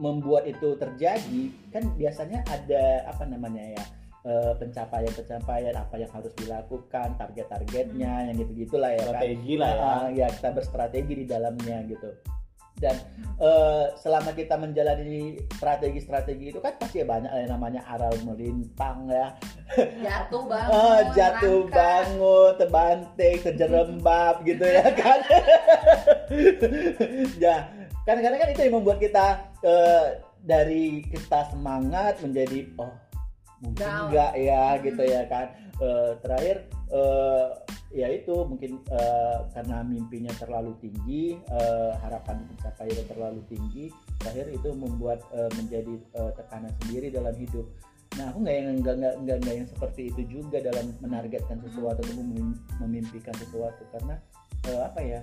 membuat 0.02 0.50
itu 0.50 0.74
terjadi 0.74 1.54
kan 1.70 1.86
biasanya 1.94 2.42
ada 2.50 3.06
apa 3.06 3.30
namanya 3.30 3.78
ya 3.78 3.84
eh, 4.28 4.54
pencapaian-pencapaian 4.60 5.76
apa 5.76 5.96
yang 5.96 6.12
harus 6.12 6.34
dilakukan 6.36 7.16
target-targetnya 7.16 8.32
yang 8.32 8.36
gitu 8.36 8.52
gitulah 8.68 8.92
ya 8.92 9.04
kan 9.08 9.16
strategi 9.16 9.54
lah 9.56 9.72
ya. 9.72 9.84
Ah, 9.84 10.08
ya 10.12 10.28
kita 10.28 10.50
berstrategi 10.52 11.14
di 11.24 11.26
dalamnya 11.28 11.78
gitu. 11.88 12.10
Dan 12.80 12.96
eh, 13.44 13.92
selama 14.00 14.32
kita 14.32 14.56
menjalani 14.56 15.36
strategi-strategi 15.60 16.56
itu 16.56 16.60
kan 16.64 16.80
pasti 16.80 17.04
banyak 17.04 17.28
yang 17.28 17.52
namanya 17.60 17.84
aral 17.92 18.16
melintang 18.24 19.04
ya. 19.12 19.36
Jatuh 20.00 20.48
bangun 20.52 20.72
Ah, 20.72 21.00
jatuh 21.12 21.68
merangkak. 21.68 21.76
bangun 21.76 22.52
terbanting 22.56 23.36
terjerembab 23.44 24.36
gitu 24.50 24.64
ya 24.64 24.88
kan. 24.96 25.20
Ya 27.40 27.68
kan 28.08 28.16
kadang 28.26 28.40
kan 28.42 28.50
itu 28.50 28.62
yang 28.64 28.76
membuat 28.82 28.98
kita 29.04 29.26
eh, 29.62 30.06
dari 30.42 31.04
kita 31.04 31.52
semangat 31.52 32.18
menjadi 32.24 32.64
oh 32.80 32.90
mungkin 33.60 33.84
Down. 33.84 34.08
enggak 34.10 34.32
ya 34.36 34.64
Hmm. 34.74 34.82
gitu 34.84 35.04
ya 35.04 35.22
kan. 35.28 35.48
Eh, 35.80 36.12
terakhir 36.20 36.58
eh, 36.92 37.48
ya 37.90 38.08
itu 38.12 38.36
mungkin 38.44 38.84
eh, 38.92 39.38
karena 39.52 39.82
mimpinya 39.82 40.34
terlalu 40.36 40.76
tinggi 40.80 41.40
eh, 41.40 41.92
harapan 42.04 42.44
pencapaiannya 42.52 43.06
terlalu 43.08 43.42
tinggi 43.48 43.86
terakhir 44.20 44.48
itu 44.52 44.70
membuat 44.76 45.24
eh, 45.32 45.48
menjadi 45.56 45.96
eh, 45.96 46.32
tekanan 46.36 46.74
sendiri 46.84 47.08
dalam 47.10 47.32
hidup. 47.36 47.64
Nah, 48.18 48.34
aku 48.34 48.42
nggak 48.42 48.56
yang 48.58 48.68
nggak 48.82 48.96
nggak 49.00 49.38
nggak 49.40 49.56
yang 49.56 49.68
seperti 49.70 50.02
itu 50.12 50.22
juga 50.42 50.58
dalam 50.60 50.92
menargetkan 51.00 51.62
sesuatu 51.64 52.02
atau 52.04 52.16
memim- 52.20 52.58
memimpikan 52.82 53.36
sesuatu. 53.38 53.86
Karena 53.96 54.20
eh, 54.68 54.82
apa 54.84 55.00
ya 55.00 55.22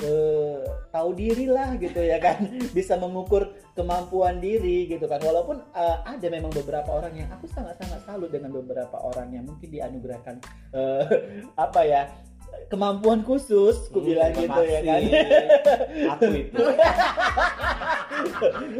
eh, 0.00 0.62
tahu 0.90 1.10
diri 1.12 1.46
lah 1.46 1.76
gitu 1.76 2.00
ya 2.00 2.16
kan. 2.18 2.48
Bisa 2.76 2.96
mengukur 2.96 3.52
kemampuan 3.74 4.38
diri 4.38 4.86
gitu 4.86 5.04
kan. 5.04 5.18
Walaupun 5.18 5.58
eh, 5.70 5.96
ada 6.04 6.26
memang 6.28 6.50
beberapa 6.50 6.88
orang 6.88 7.14
yang 7.14 7.28
aku 7.28 7.46
sangat 7.46 7.74
sangat 7.76 8.00
salut 8.02 8.30
dengan 8.30 8.50
beberapa 8.50 8.96
orang 8.96 9.30
yang 9.30 9.44
mungkin 9.44 9.68
dianugerahkan 9.68 10.38
eh, 10.72 11.02
apa 11.64 11.80
ya 11.82 12.02
kemampuan 12.64 13.20
khusus 13.20 13.90
ku 13.90 13.98
Hmm, 13.98 14.06
bilang 14.06 14.30
gitu 14.32 14.60
ya 14.62 14.80
kan. 14.80 15.00
aku 16.08 16.24
itu. 16.32 16.62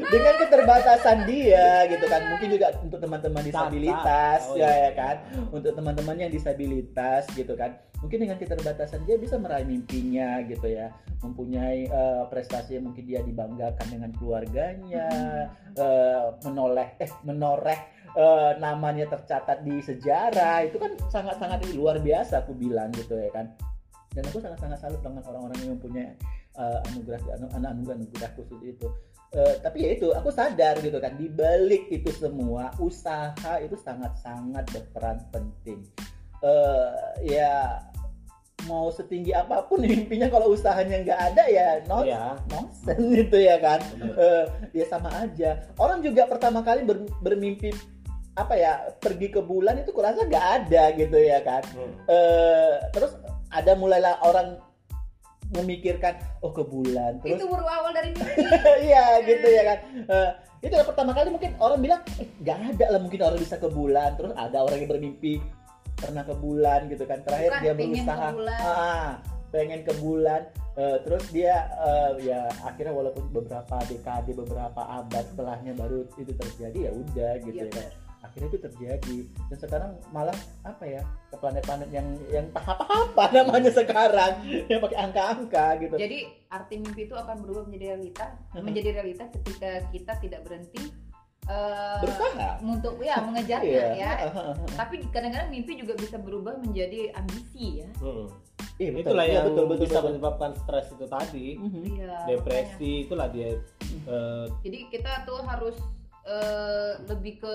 Dengan 0.07 0.35
keterbatasan 0.39 1.19
dia 1.27 1.85
gitu 1.91 2.07
kan. 2.07 2.23
Mungkin 2.31 2.49
juga 2.49 2.67
untuk 2.79 2.99
teman-teman 2.99 3.43
disabilitas 3.43 4.41
Oh, 4.49 4.55
ya 4.55 4.63
iya. 4.65 4.71
ya 4.81 4.91
kan. 4.95 5.17
Untuk 5.51 5.73
teman-teman 5.75 6.17
yang 6.17 6.31
disabilitas 6.31 7.27
gitu 7.35 7.55
kan 7.55 7.77
mungkin 8.05 8.29
dengan 8.29 8.37
keterbatasan 8.37 9.09
dia 9.09 9.17
bisa 9.17 9.41
meraih 9.41 9.65
mimpinya 9.65 10.45
gitu 10.45 10.69
ya. 10.69 10.93
Mempunyai 11.25 11.89
eh, 11.89 12.25
prestasi 12.29 12.77
yang 12.77 12.93
mungkin 12.93 13.09
dia 13.09 13.25
dibanggakan 13.25 13.87
dengan 13.89 14.13
keluarganya 14.21 15.09
eh, 15.73 16.27
menoleh 16.45 17.01
eh 17.01 17.09
menoreh 17.25 17.81
eh, 18.13 18.53
namanya 18.61 19.09
tercatat 19.09 19.65
di 19.65 19.81
sejarah. 19.81 20.69
Itu 20.69 20.77
kan 20.77 21.01
sangat-sangat 21.09 21.65
luar 21.73 22.05
biasa 22.05 22.45
aku 22.45 22.53
bilang 22.53 22.93
gitu 22.93 23.17
ya 23.17 23.33
kan. 23.33 23.57
Dan 24.13 24.23
aku 24.29 24.39
sangat-sangat 24.39 24.79
salut 24.79 25.01
dengan 25.01 25.25
orang-orang 25.25 25.59
yang 25.65 25.73
mempunyai 25.81 26.13
eh, 26.61 26.81
anugerah 26.93 27.21
anu- 27.41 27.53
anugerah 27.57 27.97
anugerah 27.97 28.31
khusus 28.37 28.61
itu. 28.61 28.87
Eh, 29.35 29.59
tapi 29.65 29.83
ya 29.83 29.99
itu 29.99 30.15
aku 30.15 30.31
sadar 30.31 30.79
gitu 30.79 31.01
kan 31.03 31.19
di 31.19 31.27
balik 31.27 31.91
itu 31.91 32.07
semua 32.15 32.71
usaha 32.79 33.59
itu 33.59 33.75
sangat-sangat 33.81 34.63
berperan 34.71 35.19
penting. 35.35 35.83
Eh, 36.45 37.33
ya 37.35 37.81
mau 38.67 38.89
setinggi 38.93 39.33
apa 39.37 39.65
pun 39.69 39.85
mimpinya 39.89 40.29
kalau 40.29 40.53
usahanya 40.53 41.05
nggak 41.05 41.21
ada 41.33 41.45
ya 41.49 41.69
non 41.89 42.05
ya 42.05 42.37
nonsen 42.51 42.99
gitu 43.19 43.37
ya 43.41 43.57
kan. 43.61 43.81
Eh, 44.01 44.45
ya 44.73 44.85
sama 44.89 45.11
aja. 45.13 45.65
Orang 45.81 46.01
juga 46.05 46.29
pertama 46.29 46.61
kali 46.65 46.85
ber- 46.85 47.11
bermimpi 47.21 47.75
apa 48.35 48.59
ya 48.59 48.91
pergi 48.99 49.31
ke 49.31 49.39
bulan 49.39 49.79
itu 49.79 49.95
kurasa 49.95 50.27
nggak 50.27 50.47
ada 50.67 50.91
gitu 50.99 51.19
ya 51.19 51.39
kan? 51.47 51.63
Hmm. 51.71 51.93
Eh, 52.11 52.73
terus 52.91 53.15
ada 53.55 53.73
mulailah 53.79 54.19
orang 54.27 54.59
memikirkan 55.55 56.19
oh 56.43 56.51
ke 56.51 56.67
bulan. 56.67 57.23
Terus 57.23 57.39
itu 57.39 57.47
berawal 57.47 57.93
dari 57.95 58.11
mimpi. 58.11 58.43
Iya 58.91 59.05
gitu 59.23 59.47
ya 59.47 59.63
kan? 59.63 59.79
Eh, 60.09 60.31
itu 60.65 60.75
pertama 60.81 61.13
kali 61.13 61.29
mungkin 61.29 61.53
orang 61.61 61.79
bilang 61.79 62.01
eh, 62.19 62.27
nggak 62.43 62.59
ada 62.75 62.87
lah 62.97 63.01
mungkin 63.01 63.21
orang 63.23 63.39
bisa 63.39 63.57
ke 63.61 63.69
bulan. 63.71 64.17
Terus 64.19 64.33
ada 64.35 64.59
orang 64.65 64.83
yang 64.83 64.91
bermimpi 64.91 65.39
pernah 65.97 66.23
ke 66.23 66.35
bulan 66.35 66.81
gitu 66.87 67.05
kan. 67.05 67.19
Terakhir 67.21 67.51
Bukan 67.51 67.63
dia 67.63 67.73
ke 67.73 67.79
berusaha 67.81 68.27
bulan. 68.31 68.61
ah, 68.61 69.11
pengen 69.49 69.81
ke 69.83 69.93
bulan. 69.99 70.43
Eh, 70.75 70.99
terus 71.03 71.25
dia 71.31 71.55
eh, 71.71 72.11
ya 72.27 72.41
akhirnya 72.61 72.91
walaupun 72.91 73.31
beberapa 73.31 73.79
dekade 73.87 74.35
beberapa 74.35 74.83
abad 74.83 75.23
setelahnya 75.31 75.73
baru 75.73 76.03
itu 76.17 76.35
terjadi 76.35 76.79
ya 76.81 76.93
udah 76.93 77.33
gitu 77.41 77.63
Iya, 77.63 77.71
ya 77.71 77.79
kan. 77.79 77.89
akhirnya 78.25 78.49
itu 78.49 78.59
terjadi. 78.59 79.19
Dan 79.47 79.57
sekarang 79.57 79.91
malah 80.11 80.35
apa 80.65 80.83
ya 80.83 80.99
ke 81.31 81.37
planet-planet 81.37 81.91
yang 81.93 82.09
yang 82.27 82.47
apa-apa 82.51 83.23
namanya 83.37 83.71
sekarang 83.71 84.33
yang 84.67 84.83
pakai 84.83 84.99
angka-angka 84.99 85.67
gitu. 85.79 85.95
Jadi 85.95 86.19
arti 86.49 86.75
mimpi 86.75 87.07
itu 87.07 87.15
akan 87.15 87.37
berubah 87.39 87.63
menjadi 87.65 87.95
realita 87.95 88.27
menjadi 88.57 88.89
realita 88.99 89.25
ketika 89.31 89.71
kita 89.91 90.13
tidak 90.19 90.41
berhenti 90.43 90.91
eh, 91.45 91.97
berusaha 92.01 92.49
untuk 92.61 92.95
ya 92.99 93.21
mengejarnya 93.21 93.69
Iya. 93.69 93.87
ya 93.95 94.13
tapi 94.81 95.05
kadang-kadang 95.09 95.49
mimpi 95.49 95.77
juga 95.77 95.93
bisa 95.95 96.17
berubah 96.17 96.57
menjadi 96.59 97.13
ambisi 97.15 97.81
ya 97.81 97.89
Hmm. 97.99 98.29
Iya, 98.75 98.91
betul. 98.91 99.03
itulah 99.07 99.25
Iya, 99.25 99.35
yang 99.35 99.47
betul, 99.47 99.65
betul, 99.65 99.83
bisa 99.83 99.95
betul. 99.95 100.07
menyebabkan 100.09 100.51
stres 100.57 100.87
itu 100.91 101.07
tadi 101.07 101.47
Mhm. 101.57 101.83
Iya, 101.93 102.15
depresi 102.27 102.93
itulah 103.05 103.29
dia 103.29 103.47
eh, 103.47 103.59
makanya. 104.03 104.61
jadi 104.61 104.79
kita 104.91 105.13
tuh 105.25 105.41
harus 105.43 105.77
eh, 106.25 106.91
lebih 107.05 107.39
ke 107.39 107.55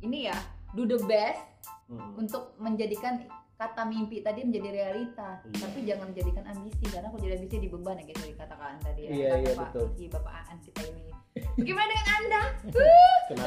ini 0.00 0.26
ya 0.26 0.36
do 0.72 0.84
the 0.84 0.98
best 1.04 1.40
hmm. 1.86 2.18
untuk 2.18 2.52
menjadikan 2.58 3.24
kata 3.64 3.82
mimpi 3.84 4.20
tadi 4.20 4.44
menjadi 4.44 4.68
realita 4.70 5.40
Iya. 5.40 5.56
tapi 5.58 5.78
jangan 5.82 6.06
menjadikan 6.12 6.44
ambisi 6.46 6.84
karena 6.84 7.08
kalau 7.08 7.20
jadi 7.20 7.34
ambisi 7.34 7.56
dibeban 7.58 7.96
ya 7.96 8.04
gitu 8.04 8.20
dikatakan 8.28 8.76
tadi 8.78 9.00
ya 9.00 9.08
Iya, 9.08 9.28
Kata 9.30 9.40
iya, 9.40 9.52
Pak 9.52 9.64
betul. 9.72 9.86
Iji, 9.90 10.04
bapak 10.12 10.32
Aan 10.36 10.58
kita 10.60 10.80
ini 10.84 11.02
bagaimana 11.58 11.90
dengan 11.90 12.08
anda? 12.14 12.42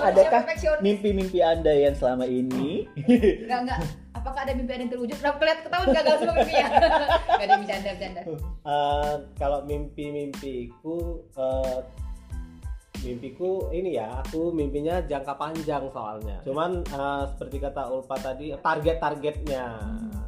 Adakah 0.04 0.42
mimpi-mimpi 0.82 1.40
anda 1.40 1.72
yang 1.72 1.96
selama 1.96 2.26
ini 2.26 2.84
Enggak, 2.98 3.60
enggak. 3.64 3.80
Apakah 4.12 4.44
ada 4.44 4.52
mimpi 4.52 4.72
ada 4.74 4.82
yang 4.82 4.92
terwujud? 4.92 5.16
Kenapa 5.16 5.38
kelihatan 5.38 5.64
ketahuan 5.64 5.88
gagal 5.94 6.16
semua 6.20 6.36
mimpinya? 6.36 6.68
Enggak 7.32 7.46
ada 7.48 7.56
bercanda, 7.56 7.90
bercanda. 7.94 8.22
Eh, 8.68 9.14
kalau 9.38 9.60
mimpi-mimpiku 9.64 10.98
eh, 11.32 11.78
mimpiku 13.06 13.70
ini 13.70 13.98
ya 13.98 14.22
aku 14.26 14.50
mimpinya 14.50 15.02
jangka 15.06 15.34
panjang 15.38 15.86
soalnya 15.94 16.42
cuman 16.42 16.82
eh, 16.86 17.24
seperti 17.36 17.58
kata 17.62 17.92
Ulfa 17.94 18.18
tadi 18.18 18.54
target-targetnya 18.58 19.66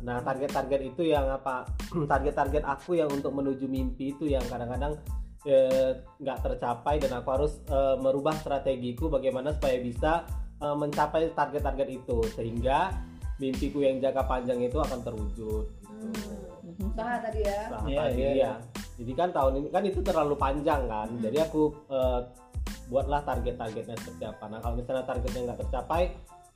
nah 0.05 0.17
target-target 0.23 0.81
itu 0.95 1.09
yang 1.09 1.27
apa 1.29 1.65
target-target 2.11 2.63
aku 2.65 2.99
yang 2.99 3.09
untuk 3.09 3.33
menuju 3.33 3.65
mimpi 3.65 4.13
itu 4.15 4.29
yang 4.29 4.43
kadang-kadang 4.47 4.95
eh, 5.47 5.97
nggak 6.19 6.39
tercapai 6.45 6.99
dan 6.99 7.19
aku 7.19 7.29
harus 7.31 7.53
eh, 7.67 7.95
merubah 7.97 8.35
strategiku 8.37 9.07
bagaimana 9.07 9.55
supaya 9.55 9.77
bisa 9.79 10.27
eh, 10.59 10.75
mencapai 10.75 11.31
target-target 11.33 11.87
itu 11.89 12.17
sehingga 12.35 12.91
mimpiku 13.39 13.79
yang 13.79 14.03
jangka 14.03 14.23
panjang 14.27 14.59
itu 14.59 14.77
akan 14.77 14.99
terwujud. 14.99 15.65
Usaha 16.79 17.15
tadi 17.23 17.39
ya. 17.47 17.71
Usaha 17.71 17.87
Iya, 17.87 17.99
tadi, 18.03 18.19
iya, 18.19 18.31
ya. 18.35 18.53
Jadi 18.99 19.11
kan 19.15 19.29
tahun 19.31 19.53
ini 19.63 19.67
kan 19.71 19.83
itu 19.87 19.99
terlalu 20.03 20.35
panjang 20.35 20.81
kan. 20.91 21.07
Hmm. 21.07 21.23
Jadi 21.23 21.37
aku 21.39 21.71
eh, 21.87 22.21
buatlah 22.89 23.21
target-targetnya 23.23 23.95
seperti 24.01 24.23
apa. 24.25 24.45
Nah 24.49 24.59
kalau 24.59 24.75
misalnya 24.81 25.05
targetnya 25.05 25.41
nggak 25.45 25.59
tercapai 25.65 26.03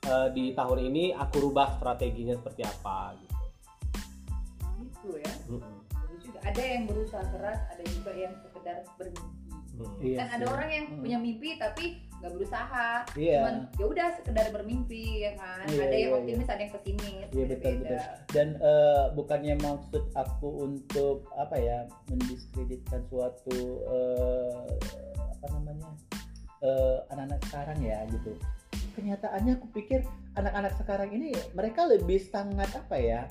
eh, 0.04 0.28
di 0.34 0.50
tahun 0.52 0.78
ini 0.90 1.14
aku 1.14 1.48
rubah 1.48 1.78
strateginya 1.78 2.34
seperti 2.36 2.62
apa 2.66 3.14
gitu. 3.22 3.34
Gitu 4.82 5.08
ya. 5.22 5.32
Bagus 5.94 6.20
juga. 6.26 6.38
Ada 6.44 6.62
yang 6.62 6.82
berusaha 6.90 7.24
keras, 7.32 7.60
ada 7.70 7.82
juga 7.86 8.10
yang 8.12 8.34
sekedar 8.42 8.76
bermimpi. 8.98 9.42
Mm. 9.74 9.98
Iya 9.98 10.16
kan 10.22 10.28
ada 10.38 10.46
orang 10.54 10.70
yang 10.70 10.84
Hmm. 10.86 11.00
punya 11.02 11.18
mimpi 11.18 11.48
tapi 11.58 11.84
nggak 12.22 12.30
berusaha. 12.30 12.88
Iya. 13.18 13.38
Cuman 13.42 13.56
ya 13.74 13.84
udah 13.90 14.08
sekedar 14.22 14.46
bermimpi 14.54 15.26
ya 15.26 15.32
kan. 15.34 15.66
Iya, 15.66 15.82
ada 15.82 15.96
yang 15.98 16.10
iya, 16.14 16.18
optimis, 16.22 16.46
ada 16.46 16.60
yang 16.62 16.72
pesimis. 16.78 17.26
Iya, 17.34 17.44
betul, 17.50 17.72
beda-beda. 17.82 17.98
dan 18.30 18.48
eh, 18.62 19.04
bukannya 19.18 19.54
maksud 19.58 20.04
aku 20.14 20.48
untuk 20.62 21.26
apa 21.34 21.56
ya 21.58 21.78
mendiskreditkan 22.06 23.02
suatu 23.10 23.82
eh, 23.90 24.62
apa 25.18 25.46
namanya 25.58 25.90
eh, 26.60 26.96
anak-anak 27.10 27.40
sekarang 27.46 27.78
ya 27.80 27.98
gitu. 28.10 28.32
Kenyataannya 28.94 29.58
aku 29.58 29.66
pikir 29.74 30.06
anak-anak 30.34 30.78
sekarang 30.78 31.10
ini 31.10 31.34
mereka 31.52 31.82
lebih 31.86 32.22
sangat 32.22 32.70
apa 32.74 32.94
ya 32.94 33.22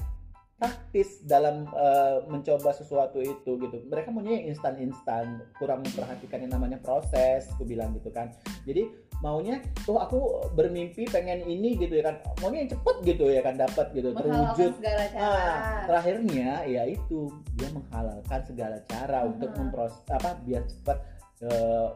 praktis 0.53 1.19
dalam 1.25 1.67
eh, 1.67 2.23
mencoba 2.27 2.71
sesuatu 2.71 3.19
itu 3.19 3.59
gitu. 3.59 3.77
Mereka 3.87 4.11
maunya 4.11 4.39
yang 4.39 4.55
instan-instan 4.55 5.43
kurang 5.59 5.83
memperhatikan 5.83 6.39
yang 6.39 6.55
namanya 6.55 6.79
proses 6.79 7.51
aku 7.51 7.67
bilang 7.67 7.91
gitu 7.99 8.07
kan. 8.11 8.31
Jadi 8.63 8.87
maunya 9.19 9.59
oh 9.87 9.99
aku 9.99 10.19
bermimpi 10.51 11.07
pengen 11.07 11.43
ini 11.43 11.75
gitu 11.75 11.95
ya 11.95 12.11
kan. 12.11 12.15
Maunya 12.39 12.63
yang 12.63 12.71
cepet 12.75 12.95
gitu 13.03 13.25
ya 13.27 13.41
kan 13.43 13.55
dapat 13.59 13.91
gitu 13.91 14.15
terwujud. 14.15 14.71
segala 14.79 15.03
cara. 15.11 15.31
Ah, 15.43 15.83
terakhirnya 15.83 16.49
ya 16.63 16.83
itu 16.87 17.19
dia 17.59 17.67
menghalalkan 17.71 18.39
segala 18.47 18.77
cara 18.87 19.23
Mhm. 19.23 19.29
untuk 19.35 19.51
mempros 19.59 19.93
apa 20.07 20.39
biar 20.43 20.63
cepat 20.63 20.97
eh, 21.43 21.89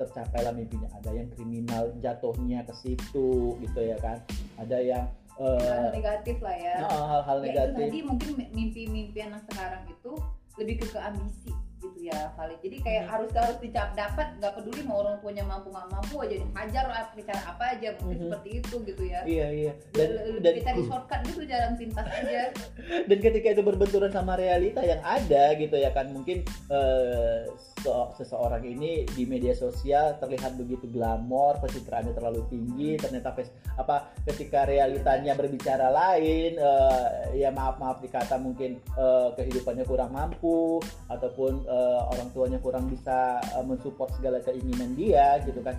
tercapailah 0.00 0.56
mimpinya. 0.56 0.88
Ada 0.96 1.10
yang 1.12 1.28
kriminal 1.36 1.92
jatuhnya 2.00 2.64
ke 2.64 2.72
situ 2.72 3.60
gitu 3.60 3.80
ya 3.84 4.00
kan. 4.00 4.16
Ada 4.56 4.78
yang 4.80 5.04
eh, 5.36 5.60
Hal 5.60 5.92
negatif 5.92 6.40
lah 6.40 6.56
ya. 6.56 6.74
hal-hal 6.88 7.38
ya 7.40 7.44
itu 7.44 7.48
negatif. 7.52 7.84
tadi 7.84 7.98
mungkin 8.04 8.30
mimpi-mimpi 8.56 9.18
anak 9.20 9.44
sekarang 9.52 9.84
itu 9.92 10.12
lebih 10.56 10.82
ke 10.82 10.86
ke 10.92 11.00
ambisi 11.00 11.52
ya 12.00 12.32
valid 12.34 12.56
jadi 12.60 12.76
kayak 12.80 13.02
Mhm. 13.04 13.10
harus 13.12 13.30
harus 13.32 13.58
dicap 13.60 13.92
dapat 13.92 14.26
nggak 14.40 14.52
peduli 14.56 14.80
mau 14.82 15.04
orang 15.04 15.20
tuanya 15.20 15.44
mampu 15.44 15.68
nggak 15.68 15.88
mampu 15.90 16.14
aja 16.20 16.34
dihajar 16.34 16.84
apa 16.88 17.20
cara 17.20 17.42
apa 17.46 17.64
aja 17.76 17.88
mungkin 18.00 18.16
Mhm. 18.16 18.24
seperti 18.26 18.50
itu 18.58 18.76
gitu 18.86 19.02
ya. 19.04 19.20
Iya 19.22 19.46
iya. 19.52 19.72
Dan 19.92 20.08
lebih 20.16 20.40
dan 20.40 20.54
cari 20.64 20.80
shortcut 20.88 21.20
gitu 21.26 21.42
jalan 21.44 21.72
pintas 21.76 22.06
aja. 22.08 22.42
Dan 23.08 23.18
ketika 23.20 23.48
itu 23.50 23.62
berbenturan 23.62 24.10
sama 24.10 24.34
realita 24.34 24.80
yang 24.80 25.02
ada 25.02 25.44
gitu 25.54 25.76
ya 25.76 25.90
kan 25.90 26.08
mungkin 26.10 26.40
eh, 26.70 27.44
se- 27.76 28.10
seseorang 28.16 28.62
ini 28.62 29.04
di 29.08 29.24
media 29.24 29.52
sosial 29.52 30.16
terlihat 30.16 30.56
begitu 30.56 30.84
glamor 30.86 31.56
pencitraannya 31.58 32.12
terlalu 32.12 32.44
tinggi 32.48 32.96
ternyata 32.96 33.32
pes- 33.32 33.52
apa 33.74 34.12
ketika 34.24 34.64
realitanya 34.64 35.32
berbicara 35.32 35.88
lain 35.88 36.56
eh, 36.56 37.06
ya 37.36 37.50
maaf 37.50 37.76
maaf 37.76 37.98
dikata 37.98 38.36
mungkin 38.36 38.80
eh, 38.94 39.28
kehidupannya 39.34 39.84
kurang 39.84 40.12
mampu 40.12 40.80
ataupun 41.06 41.64
eh, 41.90 42.02
orang 42.06 42.28
tuanya 42.30 42.58
kurang 42.58 42.86
bisa 42.86 43.18
eh, 43.42 43.64
mensupport 43.66 44.14
segala 44.14 44.38
keinginan 44.40 44.94
dia 44.94 45.42
gitu 45.42 45.58
kan 45.60 45.74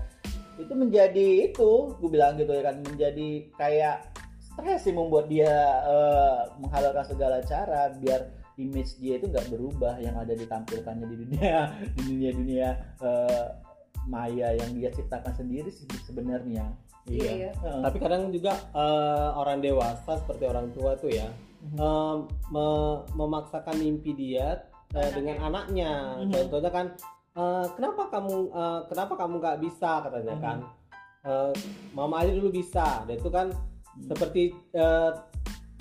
itu 0.59 0.73
menjadi 0.75 1.49
itu 1.49 1.71
gue 1.95 2.09
bilang 2.11 2.35
gitu 2.35 2.51
ya 2.51 2.61
kan 2.61 2.83
menjadi 2.83 3.29
kayak 3.55 3.95
stres 4.37 4.83
sih 4.83 4.91
membuat 4.91 5.25
dia 5.25 5.49
eh, 5.81 6.39
menghalalkan 6.59 7.07
segala 7.07 7.39
cara 7.41 7.95
biar 7.95 8.27
image 8.59 8.99
dia 8.99 9.15
itu 9.15 9.25
nggak 9.25 9.47
berubah 9.47 9.95
yang 9.97 10.13
ada 10.13 10.35
ditampilkannya 10.35 11.07
di 11.07 11.17
dunia 11.17 11.71
di 11.95 12.01
dunia 12.03 12.31
dunia 12.31 12.67
eh, 12.99 13.45
maya 14.03 14.53
yang 14.53 14.71
dia 14.73 14.89
ciptakan 14.91 15.33
sendiri 15.33 15.69
sih 15.69 15.87
sebenarnya 16.03 16.67
Iya, 17.01 17.31
iya. 17.33 17.51
Heeh. 17.57 17.81
tapi 17.81 17.97
kadang 17.97 18.29
juga 18.29 18.53
eh, 18.77 19.29
orang 19.33 19.57
dewasa 19.57 20.21
seperti 20.21 20.45
orang 20.45 20.69
tua 20.69 20.93
tuh 20.93 21.09
ya 21.09 21.25
eh, 21.73 22.15
me- 22.53 23.01
memaksakan 23.17 23.81
mimpi 23.81 24.13
dia 24.13 24.61
Anaknya. 24.93 25.13
dengan 25.13 25.37
anaknya 25.41 25.91
Mhm. 26.19 26.31
contohnya 26.31 26.71
kan 26.71 26.85
eh, 27.31 27.65
kenapa 27.73 28.01
kamu 28.09 28.35
eh, 28.49 28.79
kenapa 28.87 29.13
kamu 29.15 29.33
nggak 29.39 29.59
bisa 29.61 29.91
katanya 30.01 30.35
Mhm. 30.35 30.43
kan 30.43 30.59
Eh, 31.21 31.53
mama 31.93 32.17
aja 32.17 32.33
dulu 32.33 32.49
bisa 32.49 33.05
dan 33.05 33.13
itu 33.13 33.29
kan 33.29 33.53
Hmm. 33.53 34.09
seperti 34.09 34.57
eh, 34.73 35.11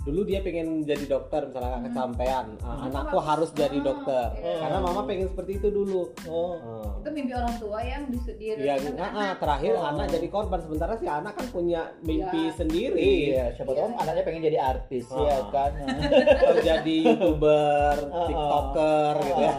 dulu 0.01 0.25
dia 0.25 0.41
pengen 0.41 0.81
jadi 0.81 1.05
dokter 1.07 1.45
misalnya 1.45 1.77
Hmm. 1.77 1.85
kecapean 1.87 2.47
Ah, 2.59 2.73
Hmm. 2.73 2.87
anakku 2.89 3.19
harus 3.19 3.51
jadi 3.53 3.75
Ah, 3.75 3.85
dokter 3.85 4.29
iya. 4.35 4.57
karena 4.59 4.79
mama 4.81 5.01
pengen 5.05 5.29
seperti 5.29 5.53
itu 5.57 5.69
dulu 5.69 6.03
oh 6.25 6.57
Ah. 6.57 6.89
itu 6.97 7.09
mimpi 7.11 7.33
orang 7.33 7.55
tua 7.55 7.79
yang 7.81 8.09
di 8.09 8.19
Ya, 8.41 8.75
nah, 8.91 9.11
ah, 9.13 9.33
terakhir 9.37 9.73
Oh. 9.75 9.85
anak 9.87 10.09
jadi 10.09 10.27
korban 10.27 10.57
sementara 10.59 10.97
si 10.97 11.05
anak 11.05 11.33
kan 11.35 11.47
punya 11.49 11.93
mimpi 12.01 12.43
Ya. 12.43 12.53
sendiri 12.55 12.97
iya 13.29 13.45
siapa 13.53 13.71
tahu 13.71 13.87
Iya. 13.87 14.01
anaknya 14.01 14.23
pengen 14.25 14.43
jadi 14.43 14.59
artis 14.59 15.05
Ah. 15.07 15.21
ya 15.21 15.37
kan 15.51 15.71
atau 16.41 16.57
jadi 16.59 16.97
youtuber, 17.07 17.97
Ah, 18.07 18.25
tiktoker 18.25 19.15
gitu 19.21 19.41
ya. 19.43 19.55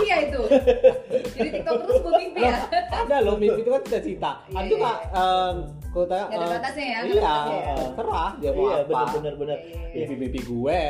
iya 0.00 0.16
itu 0.22 0.40
jadi 1.32 1.48
tiktoker 1.52 1.86
sebuah 1.92 2.14
mimpi 2.16 2.40
ya 2.40 2.56
Ada 2.92 3.16
loh 3.20 3.34
mimpi 3.36 3.60
itu 3.60 3.70
kan 3.70 3.82
cita-cita. 3.82 4.32
Iya, 4.46 4.54
Ada 4.54 4.68
juga 4.70 4.90
ada 5.92 6.46
em, 6.46 6.50
batasnya 6.50 6.86
ya, 6.86 6.98
nggak 6.98 7.04
ada 7.04 7.12
Iya, 7.12 7.20
batasnya 7.22 7.58
ya. 7.60 7.74
terserah 7.76 8.30
dia 8.34 8.50
mau 8.50 8.62
iya 8.62 8.74
apa. 8.74 8.86
benar 8.88 9.06
benar 9.12 9.34
benar 9.36 9.58
Iya, 9.58 9.68
iya, 9.68 9.76
iya. 9.84 9.90
Mimpi-mimpi 9.92 10.40
gue. 10.42 10.80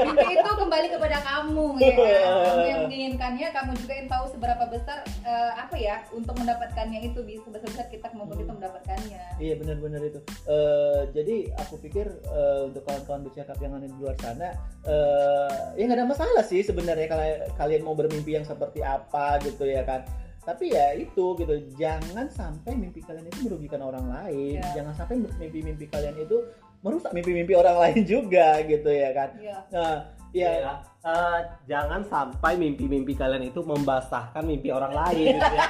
mimpi 0.00 0.26
itu 0.32 0.50
kembali 0.50 0.88
kepada 0.88 1.18
kamu 1.20 1.66
ya 1.78 1.92
kan? 1.92 2.32
kamu 2.48 2.62
yang 2.64 2.80
menginginkannya 2.82 3.46
kamu 3.50 3.70
juga 3.76 3.92
yang 3.94 4.08
tahu 4.08 4.24
seberapa 4.28 4.64
besar 4.66 4.98
eh, 5.22 5.52
apa 5.54 5.74
ya 5.76 5.96
untuk 6.10 6.34
mendapatkannya 6.34 7.00
itu 7.04 7.20
bisa 7.20 7.40
sebesar 7.44 7.68
besar 7.68 7.86
kita 7.86 8.06
kemampuan 8.08 8.38
kita 8.38 8.52
mendapatkannya 8.54 9.20
Iya 9.38 9.54
benar-benar 9.54 10.00
itu. 10.02 10.18
Eh, 10.46 11.00
jadi 11.12 11.36
aku 11.58 11.78
pikir 11.78 12.06
eh, 12.08 12.60
untuk 12.64 12.82
kawan-kawan 12.82 13.22
bercakap 13.22 13.54
yang 13.58 13.72
ada 13.72 13.86
di 13.86 13.94
luar 13.94 14.16
sana, 14.16 14.50
eh, 14.82 15.52
ya 15.76 15.84
nggak 15.84 15.98
ada 15.98 16.08
masalah 16.08 16.42
sih 16.42 16.60
sebenarnya 16.60 17.06
kalau 17.06 17.24
kalian 17.56 17.82
mau 17.82 17.92
bermimpi 17.92 18.34
yang 18.34 18.42
seperti 18.42 18.80
apa 18.80 19.36
gitu 19.42 19.62
ya 19.62 19.84
kan. 19.84 20.02
Tapi 20.48 20.72
ya 20.72 20.96
itu 20.96 21.36
gitu, 21.36 21.54
jangan 21.76 22.24
sampai 22.32 22.72
mimpi 22.72 23.04
kalian 23.04 23.28
itu 23.28 23.44
merugikan 23.44 23.84
orang 23.84 24.08
lain. 24.08 24.56
Iya. 24.56 24.80
Jangan 24.80 24.94
sampai 24.96 25.20
mimpi-mimpi 25.20 25.84
kalian 25.92 26.16
itu 26.16 26.40
merusak 26.80 27.12
mimpi-mimpi 27.12 27.52
orang 27.52 27.76
lain 27.84 28.00
juga 28.08 28.56
gitu 28.64 28.88
ya 28.88 29.12
kan. 29.12 29.28
Iya. 29.36 29.58
Nah, 29.68 29.96
ya 30.32 30.50
Ya, 30.56 30.72
eh, 31.04 31.40
jangan 31.68 32.00
sampai 32.08 32.56
mimpi-mimpi 32.56 33.12
kalian 33.12 33.44
itu 33.52 33.60
membasahkan 33.60 34.40
mimpi 34.40 34.72
orang 34.72 34.96
lain 34.96 35.36
gitu 35.36 35.52
ya. 35.52 35.68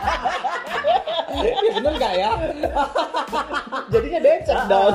ya 1.67 1.71
bener 1.75 1.95
gak 1.99 2.15
ya? 2.15 2.31
jadinya 3.93 4.21
becek 4.23 4.61
dong. 4.71 4.95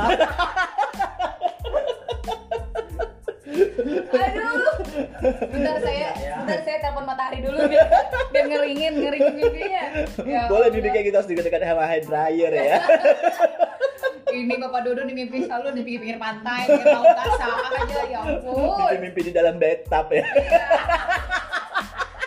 aduh 4.14 4.43
bentar 5.24 5.76
saya 5.80 6.10
Ya. 6.14 6.34
bentar 6.38 6.60
saya 6.62 6.78
telepon 6.80 7.04
matahari 7.04 7.40
dulu 7.40 7.58
biar, 7.66 7.88
biar 8.30 8.46
ngeringin 8.46 8.94
ngeringin 8.98 9.34
mimpinya 9.34 9.84
ya 10.20 10.42
Boleh 10.52 10.68
Allah. 10.68 10.70
duduknya 10.70 11.02
kita 11.02 11.16
harus 11.18 11.30
dekat-dekat 11.30 11.62
sama 11.64 11.84
hair 11.86 12.04
dryer 12.04 12.52
ya. 12.54 12.78
ini 14.34 14.58
bapak 14.58 14.82
Dodo 14.84 15.02
di 15.04 15.14
mimpi 15.14 15.38
selalu 15.42 15.68
di 15.72 15.82
pinggir-pinggir 15.84 16.18
pantai 16.18 16.66
di 16.66 16.82
laut 16.84 17.14
kasar 17.14 17.50
aja 17.54 18.00
ya 18.04 18.20
ampun 18.20 18.82
Mimpi-mimpi 18.82 19.22
di 19.24 19.32
dalam 19.32 19.56
bathtub 19.56 20.08
ya. 20.10 20.26
Iya. 20.26 20.26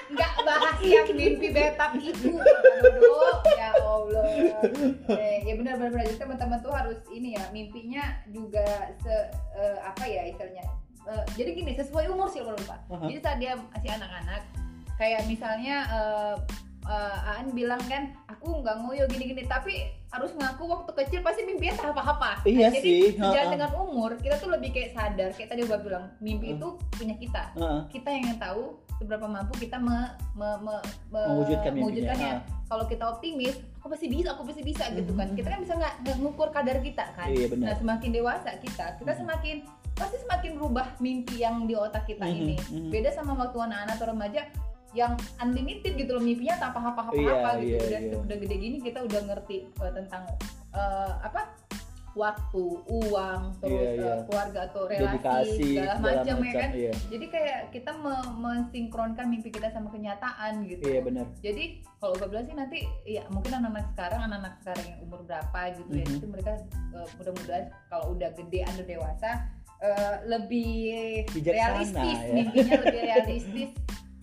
nggak 0.07 0.33
bahas 0.41 0.79
yang 0.81 1.09
mimpi 1.11 1.51
betap 1.51 1.93
itu 1.97 2.31
Dodo 2.31 3.19
ya 3.51 3.71
Allah 3.75 4.23
eh, 5.11 5.43
ya 5.43 5.55
benar 5.57 5.75
benar 5.77 5.91
benar. 5.91 6.05
Jadi 6.05 6.17
teman-teman 6.17 6.59
tuh 6.61 6.71
harus 6.71 6.99
ini 7.11 7.35
ya 7.35 7.43
mimpinya 7.51 8.05
juga 8.29 8.63
se 8.97 9.15
eh, 9.53 9.77
apa 9.81 10.05
ya 10.05 10.23
istilahnya 10.27 10.63
Eh, 11.07 11.25
jadi 11.39 11.51
gini 11.55 11.71
sesuai 11.73 12.11
umur 12.11 12.27
sih 12.27 12.43
kalau 12.43 12.59
lupa 12.59 12.83
Aha. 12.91 13.07
jadi 13.07 13.21
saat 13.21 13.39
dia 13.39 13.55
masih 13.55 13.95
anak-anak 13.95 14.43
kayak 14.97 15.23
misalnya 15.25 15.87
eh, 15.87 16.35
eh, 16.83 17.31
Aan 17.31 17.55
bilang 17.55 17.79
kan 17.87 18.11
aku 18.27 18.59
nggak 18.59 18.83
ngoyo 18.83 19.07
gini-gini 19.07 19.47
tapi 19.47 19.87
harus 20.11 20.35
ngaku 20.35 20.67
waktu 20.67 20.91
kecil 20.97 21.23
pasti 21.23 21.47
mimpinya 21.47 21.79
tak 21.79 21.95
apa-apa 21.95 22.43
Iya 22.43 22.71
jadi 22.71 22.81
sih, 22.83 23.03
sejalan 23.15 23.39
ha-ha. 23.39 23.55
dengan 23.55 23.71
umur 23.79 24.19
kita 24.19 24.35
tuh 24.37 24.51
lebih 24.51 24.75
kayak 24.75 24.99
sadar 24.99 25.31
kayak 25.31 25.49
tadi 25.49 25.63
Ubah 25.63 25.79
bilang 25.79 26.05
mimpi 26.19 26.59
itu 26.59 26.69
punya 26.91 27.15
kita 27.15 27.55
Heeh. 27.55 27.81
kita 27.87 28.09
yang 28.11 28.35
tahu 28.37 28.75
seberapa 28.97 29.27
mampu 29.29 29.55
kita 29.61 29.79
me, 29.79 30.11
me, 30.35 30.49
me, 30.59 30.75
me- 31.13 31.29
Mewujudkan 31.29 31.71
mewujudkannya. 31.71 32.33
Ah. 32.33 32.41
Kalau 32.67 32.89
kita 32.89 33.05
optimis, 33.07 33.55
aku 33.77 33.93
pasti 33.93 34.09
bisa, 34.09 34.33
aku 34.33 34.43
pasti 34.43 34.65
bisa 34.65 34.89
gitu 34.91 35.13
kan. 35.13 35.29
Mhm. 35.29 35.37
Kita 35.37 35.49
kan 35.53 35.61
bisa 35.61 35.75
nggak 35.77 35.95
ngukur 36.17 36.49
kadar 36.49 36.81
kita 36.81 37.05
kan. 37.13 37.29
Iya, 37.29 37.47
benar. 37.47 37.67
Nah 37.69 37.75
semakin 37.77 38.11
dewasa 38.11 38.57
kita, 38.57 38.97
kita 38.97 39.13
Mhm. 39.13 39.21
semakin 39.21 39.57
pasti 39.97 40.17
semakin 40.21 40.51
berubah 40.55 40.87
mimpi 40.99 41.41
yang 41.41 41.65
di 41.65 41.73
otak 41.73 42.05
kita 42.05 42.23
Mhm, 42.23 42.37
ini. 42.37 42.57
mhm. 42.61 42.91
Beda 42.91 43.11
sama 43.11 43.33
waktu 43.35 43.57
anak-anak 43.59 43.97
atau 43.97 44.07
remaja 44.07 44.43
yang 44.93 45.13
unlimited 45.39 45.93
gitu 45.95 46.11
loh 46.11 46.23
mimpinya 46.23 46.57
tanpa 46.57 46.81
apa-apa 46.81 47.13
apa 47.13 47.51
gitu. 47.61 47.69
iya, 47.69 47.79
udah 47.83 48.01
iya. 48.03 48.17
udah 48.17 48.37
gede 48.39 48.57
gini 48.57 48.77
kita 48.79 48.99
udah 49.03 49.21
ngerti 49.25 49.57
eh, 49.67 49.93
tentang 49.93 50.25
eh, 50.71 51.13
apa 51.21 51.53
waktu, 52.17 52.65
uang, 52.89 53.61
terus 53.61 53.77
Iya, 53.77 53.91
iya. 53.93 54.09
eh, 54.09 54.21
keluarga 54.25 54.61
atau 54.65 54.89
relasi 54.89 55.05
Dedikasi 55.13 55.65
segala 55.77 55.95
macam 56.01 56.37
ya 56.41 56.53
kan 56.57 56.71
Iya. 56.73 56.93
jadi 57.13 57.27
kayak 57.29 57.61
kita 57.71 57.91
me- 57.93 58.33
mensinkronkan 58.41 59.27
mimpi 59.29 59.53
kita 59.53 59.69
sama 59.69 59.93
kenyataan 59.93 60.65
gitu 60.65 60.81
Iya 60.81 61.05
benar. 61.05 61.29
jadi 61.45 61.65
kalau 62.01 62.17
gue 62.17 62.25
bilang 62.27 62.49
sih 62.49 62.57
nanti 62.57 62.79
ya 63.05 63.21
mungkin 63.29 63.53
anak-anak 63.55 63.93
sekarang 63.93 64.21
anak-anak 64.25 64.55
sekarang 64.59 64.85
yang 64.89 65.01
umur 65.05 65.21
berapa 65.23 65.61
gitu 65.77 65.93
ya 65.93 66.05
Mhm. 66.05 66.17
itu 66.17 66.27
mereka 66.27 66.53
uh, 66.97 67.09
mudah-mudahan 67.15 67.65
kalau 67.87 68.05
udah 68.17 68.31
gede 68.33 68.61
anda 68.65 68.83
dewasa 68.83 69.31
uh, 69.83 70.17
lebih 70.29 71.25
Bijaksana, 71.33 71.57
realistis 71.57 72.19
ya. 72.19 72.35
mimpinya 72.35 72.75
lebih 72.85 73.03
realistis 73.03 73.71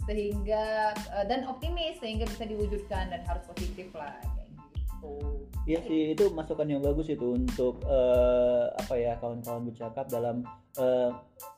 sehingga 0.04 0.92
uh, 1.16 1.26
dan 1.28 1.48
optimis 1.48 1.96
sehingga 2.04 2.28
bisa 2.28 2.44
diwujudkan 2.44 3.12
dan 3.12 3.22
harus 3.24 3.44
positif 3.48 3.88
lah 3.96 4.20
kayak 4.36 4.52
gitu 4.52 5.44
Iya 5.64 5.80
sih 5.88 6.12
itu 6.12 6.28
masukan 6.36 6.68
yang 6.68 6.84
bagus 6.84 7.08
itu 7.08 7.40
untuk 7.40 7.80
eh, 7.88 8.68
apa 8.76 9.00
ya 9.00 9.16
kawan-kawan 9.16 9.72
bercakap 9.72 10.12
dalam 10.12 10.44
eh, 10.76 11.12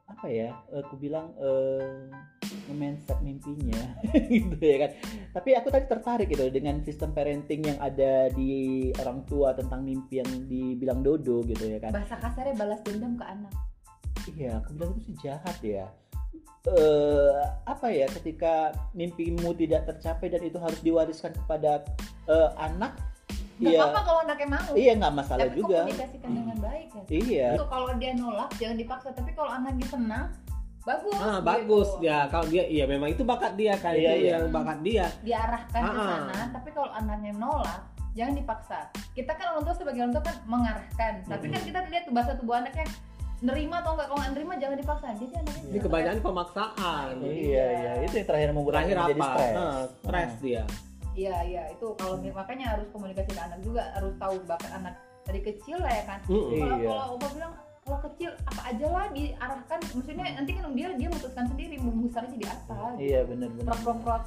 apa 0.05 0.25
ya 0.29 0.53
eh, 0.69 0.81
aku 0.85 0.93
bilang 1.01 1.33
eh, 1.41 2.13
nge-mindset 2.69 3.17
mimpinya 3.25 3.81
gitu 4.29 4.61
ya 4.61 4.77
kan. 4.85 4.91
Tapi 5.33 5.57
aku 5.57 5.73
tadi 5.73 5.85
tertarik 5.89 6.29
gitu 6.29 6.45
dengan 6.53 6.85
sistem 6.85 7.17
parenting 7.17 7.65
yang 7.65 7.79
ada 7.81 8.29
di 8.29 8.93
orang 9.01 9.25
tua 9.25 9.57
tentang 9.57 9.81
mimpi 9.81 10.21
yang 10.21 10.29
dibilang 10.45 11.01
Dodo 11.01 11.41
gitu 11.41 11.65
ya 11.65 11.81
kan. 11.81 11.89
bahasa 11.89 12.21
kasarnya 12.21 12.53
balas 12.61 12.85
dendam 12.85 13.17
ke 13.17 13.25
anak 13.25 13.53
Iya, 14.27 14.57
aku 14.57 14.69
bilang 14.73 14.91
itu 14.93 15.01
sih 15.05 15.15
jahat 15.21 15.57
ya. 15.61 15.85
Eh 16.65 17.37
apa 17.63 17.87
ya 17.87 18.09
ketika 18.11 18.53
mimpimu 18.91 19.53
tidak 19.53 19.85
tercapai 19.85 20.27
dan 20.27 20.41
itu 20.41 20.57
harus 20.57 20.81
diwariskan 20.81 21.29
kepada 21.35 21.85
eh, 22.25 22.49
anak 22.57 22.97
nggak 23.55 23.71
Iya. 23.71 23.79
apa-apa 23.85 24.01
kalau 24.03 24.19
anaknya 24.21 24.47
mau 24.51 24.71
Iya 24.73 24.91
nggak 24.97 25.13
masalah 25.15 25.45
tapi 25.45 25.55
juga. 25.55 25.79
komunikasikan 25.85 26.31
dengan 26.33 26.57
baik 26.59 26.87
ya 26.91 27.03
Iya. 27.07 27.47
Itu 27.53 27.65
kalau 27.65 27.87
dia 27.95 28.11
nolak 28.13 28.49
jangan 28.55 28.75
dipaksa 28.75 29.07
tapi 29.11 29.31
kalau 29.31 29.51
anaknya 29.53 29.87
senang 29.87 30.27
bagus 30.81 31.15
Ah, 31.15 31.37
gitu. 31.37 31.45
bagus. 31.45 31.89
Ya, 31.97 32.17
kalau 32.27 32.45
dia 32.45 32.63
iya 32.65 32.85
memang 32.85 33.09
itu 33.09 33.23
bakat 33.23 33.53
dia 33.55 33.73
kan 33.75 33.93
Iya, 33.93 34.11
itu 34.11 34.21
iya. 34.21 34.31
yang 34.35 34.43
bakat 34.51 34.79
dia. 34.81 35.05
diarahkan 35.21 35.81
ke 35.81 35.95
Ah. 35.95 36.07
sana 36.19 36.37
tapi 36.51 36.69
kalau 36.71 36.89
anaknya 36.91 37.31
nolak 37.31 37.81
jangan 38.11 38.33
dipaksa 38.33 38.79
kita 39.13 39.31
kan 39.31 39.45
orang 39.51 39.63
tua 39.63 39.75
sebagai 39.75 39.99
orang 40.01 40.13
tua 40.13 40.23
kan 40.23 40.35
mengarahkan 40.45 41.13
tapi 41.25 41.45
kan 41.47 41.59
Mhm. 41.59 41.67
kita 41.67 41.79
lihat 41.85 42.03
tuh 42.03 42.13
bahasa 42.13 42.31
tubuh 42.33 42.55
anaknya 42.55 42.85
nerima 43.43 43.83
atau 43.83 43.91
enggak 43.95 44.07
kalau 44.07 44.19
nggak 44.23 44.33
nerima 44.37 44.53
jangan 44.55 44.77
dipaksa. 44.79 45.07
Jadi 45.19 45.33
anaknya 45.35 45.61
Ini 45.67 45.79
kebanyakan 45.81 46.19
pemaksaan. 46.23 47.13
iya 47.21 47.65
iya 47.67 47.91
itu 48.03 48.15
yang 48.15 48.27
terakhir 48.27 48.49
membuat 48.55 48.73
Terakhir 48.79 48.97
apa? 48.97 49.25
stres. 49.27 49.53
Nah, 49.55 49.79
stres 49.89 50.31
dia. 50.39 50.63
iya 51.15 51.35
iya. 51.43 51.63
Itu 51.71 51.87
kalau 51.99 52.15
makanya 52.21 52.65
harus 52.77 52.87
komunikasi 52.91 53.31
ke 53.31 53.41
anak 53.41 53.59
juga. 53.59 53.83
Harus 53.95 54.13
tahu 54.15 54.35
bakat 54.47 54.71
anak 54.71 54.95
dari 55.25 55.41
kecil 55.41 55.77
lah 55.81 55.91
ya 55.91 56.03
kan. 56.05 56.19
Mm-mm. 56.27 56.59
kalau 56.59 56.77
Iya. 56.79 56.87
kalau 56.87 57.05
opa 57.17 57.27
bilang 57.33 57.53
kalau 57.85 58.01
kecil 58.01 58.29
apa 58.49 58.61
aja 58.65 58.85
lah 58.89 59.07
diarahkan. 59.13 59.79
Maksudnya 59.93 60.25
nanti 60.33 60.51
kan 60.57 60.63
dia 60.73 60.87
dia 60.97 61.07
memutuskan 61.11 61.45
sendiri 61.45 61.75
mau 61.77 61.93
besarnya 62.01 62.31
jadi 62.33 62.47
apa 62.49 62.75
iya 62.97 63.19
benar 63.23 63.49
benar. 63.53 63.65
Prok 63.67 63.79
prok 63.83 63.99
prok 64.01 64.21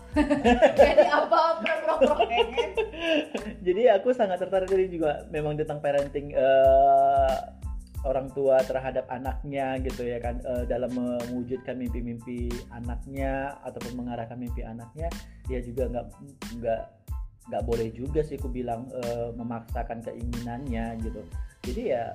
jadi 0.79 1.07
apa? 1.11 1.41
Prok 1.59 1.79
prok 1.83 1.99
prok 2.07 2.19
kayaknya 2.25 2.67
jadi 3.67 3.83
aku 3.99 4.09
sangat 4.15 4.39
tertarik 4.39 4.71
dari 4.71 4.87
juga 4.87 5.27
memang 5.29 5.59
tentang 5.59 5.83
parenting 5.83 6.31
eh, 6.33 7.35
orang 8.07 8.31
tua 8.31 8.63
terhadap 8.63 9.11
anaknya 9.11 9.79
gitu 9.83 10.07
ya 10.07 10.23
kan 10.23 10.39
eh, 10.43 10.65
dalam 10.71 10.91
mewujudkan 10.95 11.75
mimpi-mimpi 11.75 12.51
anaknya 12.71 13.59
ataupun 13.67 13.99
mengarahkan 13.99 14.39
mimpi 14.39 14.63
anaknya 14.63 15.11
ya 15.51 15.59
juga 15.59 15.91
nggak 15.91 16.07
nggak 16.63 16.83
nggak 17.49 17.63
boleh 17.65 17.89
juga 17.91 18.21
sih 18.23 18.39
aku 18.39 18.53
bilang 18.53 18.87
eh, 18.93 19.31
memaksakan 19.35 20.05
keinginannya 20.05 21.01
gitu. 21.03 21.23
Jadi 21.67 21.83
ya 21.91 22.15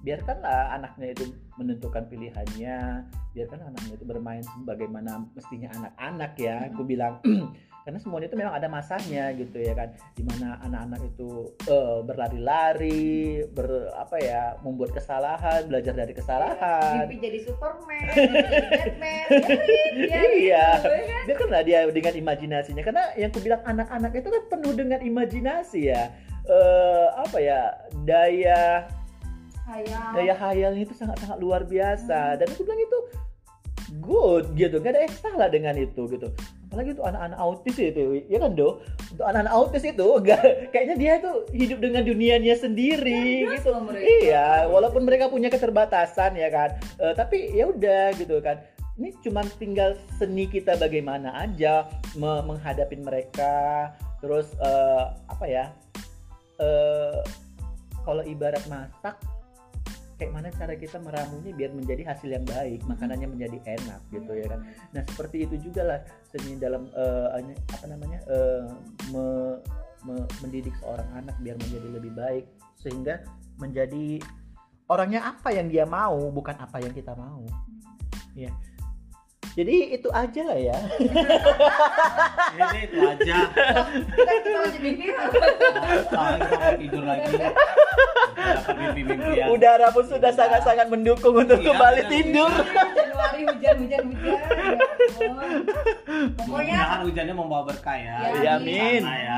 biarkanlah 0.00 0.80
anaknya 0.80 1.12
itu 1.12 1.28
menentukan 1.60 2.08
pilihannya 2.08 3.04
biarkan 3.36 3.60
anaknya 3.68 3.94
itu 4.00 4.06
bermain 4.08 4.40
sebagaimana 4.40 5.28
mestinya 5.36 5.68
anak-anak 5.76 6.32
ya 6.40 6.72
aku 6.72 6.82
bilang 6.88 7.20
karena 7.90 8.06
semuanya 8.06 8.30
itu 8.30 8.38
memang 8.38 8.54
ada 8.54 8.70
masanya 8.70 9.34
gitu 9.34 9.58
ya 9.58 9.74
kan 9.74 9.90
di 10.14 10.22
mana 10.22 10.62
anak-anak 10.62 11.10
itu 11.10 11.50
eh, 11.66 11.98
berlari-lari 12.06 13.42
ber 13.50 13.90
apa 13.98 14.14
ya 14.22 14.54
membuat 14.62 14.94
kesalahan 14.94 15.66
belajar 15.66 15.98
dari 15.98 16.14
kesalahan 16.14 17.10
mimpi 17.10 17.18
jadi 17.18 17.38
Superman 17.42 18.14
jadi 18.14 18.66
Batman 18.78 19.26
biarin, 19.26 20.30
Iya. 20.38 20.66
gitu, 20.78 20.86
ya 20.86 21.02
kan? 21.02 21.22
biarkanlah 21.26 21.62
dia 21.66 21.78
dengan 21.90 22.14
imajinasinya 22.14 22.82
karena 22.86 23.04
yang 23.18 23.34
aku 23.34 23.42
bilang 23.42 23.62
anak-anak 23.66 24.12
itu 24.14 24.28
kan 24.30 24.42
penuh 24.46 24.72
dengan 24.78 25.00
imajinasi 25.02 25.80
ya 25.90 26.14
eh 26.46 27.06
apa 27.18 27.38
ya 27.42 27.74
daya 28.06 28.86
Hayal. 29.66 30.14
daya 30.14 30.34
hayalnya 30.38 30.82
itu 30.86 30.94
sangat-sangat 30.94 31.42
luar 31.42 31.66
biasa 31.66 32.38
dan 32.38 32.46
aku 32.46 32.62
bilang 32.62 32.78
itu 32.86 32.98
good 33.98 34.54
gitu. 34.54 34.78
Gak 34.78 34.94
ada 34.94 35.02
yang 35.06 35.16
salah 35.18 35.48
dengan 35.50 35.74
itu 35.74 36.06
gitu. 36.06 36.30
Apalagi 36.70 36.94
untuk 36.94 37.06
anak-anak 37.10 37.38
autis 37.42 37.76
itu 37.82 38.22
ya 38.30 38.38
kan 38.38 38.54
do? 38.54 38.78
Untuk 39.10 39.26
anak-anak 39.26 39.54
autis 39.54 39.82
itu 39.82 40.06
gak, 40.22 40.42
kayaknya 40.70 40.96
dia 40.96 41.12
itu 41.18 41.32
hidup 41.50 41.78
dengan 41.82 42.02
dunianya 42.06 42.54
sendiri 42.54 43.42
Cerdas 43.42 43.54
gitu. 43.58 43.70
mereka. 43.82 44.06
iya 44.22 44.46
walaupun 44.70 45.02
mereka 45.02 45.26
punya 45.26 45.50
keterbatasan 45.50 46.38
ya 46.38 46.48
kan. 46.48 46.78
Eh, 47.02 47.14
tapi 47.18 47.50
ya 47.50 47.66
udah 47.66 48.14
gitu 48.14 48.38
kan. 48.38 48.62
Ini 49.00 49.16
cuma 49.24 49.42
tinggal 49.58 49.98
seni 50.20 50.46
kita 50.46 50.78
bagaimana 50.78 51.34
aja 51.42 51.90
me- 52.14 52.44
menghadapi 52.46 52.94
mereka. 53.02 53.90
Terus 54.22 54.54
eh, 54.62 55.04
apa 55.26 55.44
ya? 55.50 55.74
Eh 56.62 57.18
kalau 58.06 58.22
ibarat 58.24 58.62
masak 58.70 59.18
kayak 60.20 60.36
mana 60.36 60.52
cara 60.52 60.76
kita 60.76 61.00
meramunya 61.00 61.56
biar 61.56 61.72
menjadi 61.72 62.12
hasil 62.12 62.28
yang 62.28 62.44
baik 62.44 62.84
makanannya 62.84 63.28
menjadi 63.32 63.80
enak 63.80 64.00
gitu 64.12 64.32
ya 64.36 64.46
kan. 64.52 64.60
Nah 64.92 65.02
seperti 65.08 65.48
itu 65.48 65.72
juga 65.72 65.82
lah 65.88 66.00
seni 66.28 66.60
dalam 66.60 66.92
anya- 67.32 67.56
apa 67.72 67.86
namanya 67.88 68.20
eh, 68.28 68.68
me- 69.08 69.58
me- 70.04 70.28
mendidik 70.44 70.76
seorang 70.84 71.08
anak 71.16 71.40
biar 71.40 71.56
menjadi 71.56 71.88
lebih 71.88 72.12
baik 72.12 72.44
sehingga 72.76 73.24
menjadi 73.56 74.20
orangnya 74.92 75.24
apa 75.24 75.56
yang 75.56 75.72
dia 75.72 75.88
mau 75.88 76.28
bukan 76.28 76.60
apa 76.60 76.84
yang 76.84 76.92
kita 76.92 77.16
mau. 77.16 77.40
Ya 78.36 78.52
jadi 79.50 79.74
itu 79.92 80.08
aja 80.08 80.42
lah 80.44 80.58
ya 80.58 80.78
Ini 82.50 82.78
itu 82.82 82.98
aja. 83.00 83.36
kita 83.50 84.30
kita 84.36 84.48
lanjut 84.56 84.80
mimpi 84.80 85.06
Sekarang 85.10 86.38
kita 86.38 86.56
mau 86.56 86.74
tidur 86.76 87.02
lagi. 87.02 87.32
Ya. 89.30 89.46
udara 89.48 89.90
pun 89.90 90.02
sudah 90.02 90.30
sangat-sangat 90.30 90.86
mendukung 90.86 91.34
untuk 91.36 91.58
Iya, 91.58 91.66
kembali 91.68 92.02
tidur 92.08 92.50
Januari 92.90 93.40
hujan 93.44 93.74
hujan 93.78 94.02
hujan 94.06 94.30
ya 94.30 94.42
pokoknya 96.36 96.78
hujannya 97.02 97.34
membawa 97.34 97.62
berkah 97.64 97.96
ya. 97.96 98.14
Ya, 98.20 98.30
ya 98.40 98.50
amin 98.56 99.02
ya. 99.04 99.36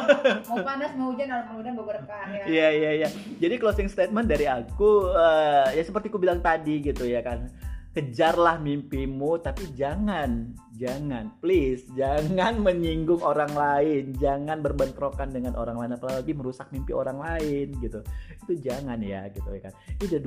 mau 0.48 0.58
panas 0.60 0.90
mau 0.94 1.12
hujan 1.12 1.26
mau 1.28 1.56
hujan 1.56 1.72
mau 1.72 1.84
berkah 1.84 2.24
ya 2.26 2.42
Iya 2.44 2.68
iya 2.70 2.90
iya. 2.98 3.08
Jadi 3.36 3.54
closing 3.56 3.88
statement 3.88 4.26
dari 4.26 4.44
aku 4.44 5.10
eh, 5.10 5.66
ya 5.74 5.82
seperti 5.82 6.08
ku 6.08 6.16
bilang 6.16 6.40
tadi 6.40 6.80
gitu 6.82 7.04
ya 7.04 7.20
kan. 7.20 7.48
Kejarlah 7.94 8.58
mimpimu 8.58 9.38
tapi 9.38 9.70
jangan 9.70 10.50
jangan 10.74 11.30
please 11.38 11.86
jangan 11.94 12.58
menyinggung 12.58 13.22
orang 13.22 13.54
lain, 13.54 14.10
jangan 14.18 14.58
berbentrokan 14.58 15.30
dengan 15.30 15.54
orang 15.54 15.78
lain 15.78 15.94
apalagi 15.94 16.34
merusak 16.34 16.66
mimpi 16.74 16.90
orang 16.90 17.22
lain 17.22 17.70
gitu. 17.78 18.02
Itu 18.42 18.58
jangan 18.58 18.98
ya 18.98 19.30
gitu 19.30 19.46
ya 19.46 19.70
kan. 19.70 19.72
Ini 20.02 20.10
udah 20.10 20.20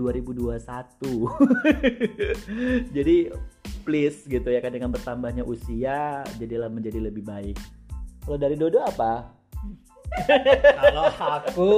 2021. 0.63 2.87
Jadi 2.95 3.35
please 3.83 4.23
gitu 4.31 4.47
ya 4.47 4.63
kan 4.63 4.71
dengan 4.71 4.95
bertambahnya 4.95 5.43
usia 5.43 6.23
jadilah 6.39 6.71
menjadi 6.71 7.03
lebih 7.03 7.27
baik. 7.27 7.59
Kalau 8.23 8.39
dari 8.39 8.55
Dodo 8.55 8.79
apa? 8.83 9.36
Kalau 10.73 11.05
aku 11.11 11.71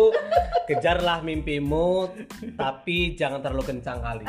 kejarlah 0.64 1.20
mimpimu 1.20 2.08
tapi 2.54 3.14
jangan 3.14 3.42
terlalu 3.42 3.64
kencang 3.68 4.00
kali. 4.00 4.26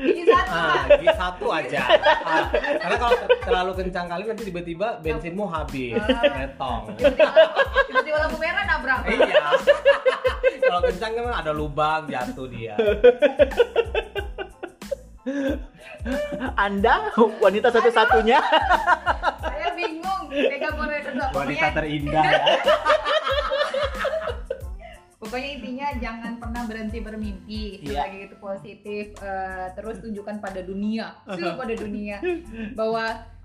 ini 0.00 0.22
satu 0.24 0.48
Ah, 0.48 0.80
di 0.88 1.06
satu 1.08 1.46
aja. 1.50 1.82
Ah, 2.22 2.46
karena 2.52 2.96
kalau 2.96 3.14
ter- 3.16 3.38
terlalu 3.42 3.72
kencang 3.76 4.06
kali 4.06 4.22
nanti 4.24 4.44
tiba-tiba 4.44 4.88
bensinmu 4.98 5.44
habis, 5.44 5.98
metong. 6.30 6.94
tiba-tiba 7.84 8.16
lampu 8.18 8.38
merah 8.38 8.64
nabrak 8.64 8.98
Iya. 9.04 9.44
Kalau 10.62 10.80
kencang 10.84 11.10
kan 11.12 11.34
ada 11.36 11.52
lubang 11.52 12.02
jatuh 12.06 12.46
dia. 12.46 12.74
Anda 16.54 17.08
wanita 17.40 17.68
satu-satunya. 17.70 18.38
Bingung. 19.74 20.22
Pegang 20.30 20.74
boleh 20.74 20.98
Wanita 21.04 21.30
pokoknya 21.34 21.68
terindah 21.74 22.24
ya. 22.24 22.42
pokoknya 25.24 25.50
intinya 25.56 25.86
jangan 25.98 26.32
pernah 26.36 26.62
berhenti 26.68 26.98
bermimpi. 27.00 27.64
Iya. 27.82 28.06
selagi 28.06 28.18
itu 28.30 28.36
positif 28.38 29.04
eh, 29.18 29.66
terus 29.74 29.98
tunjukkan 30.00 30.36
pada 30.38 30.60
dunia. 30.62 31.16
Sih 31.32 31.48
pada 31.54 31.74
dunia. 31.74 32.16
Bahwa 32.76 33.04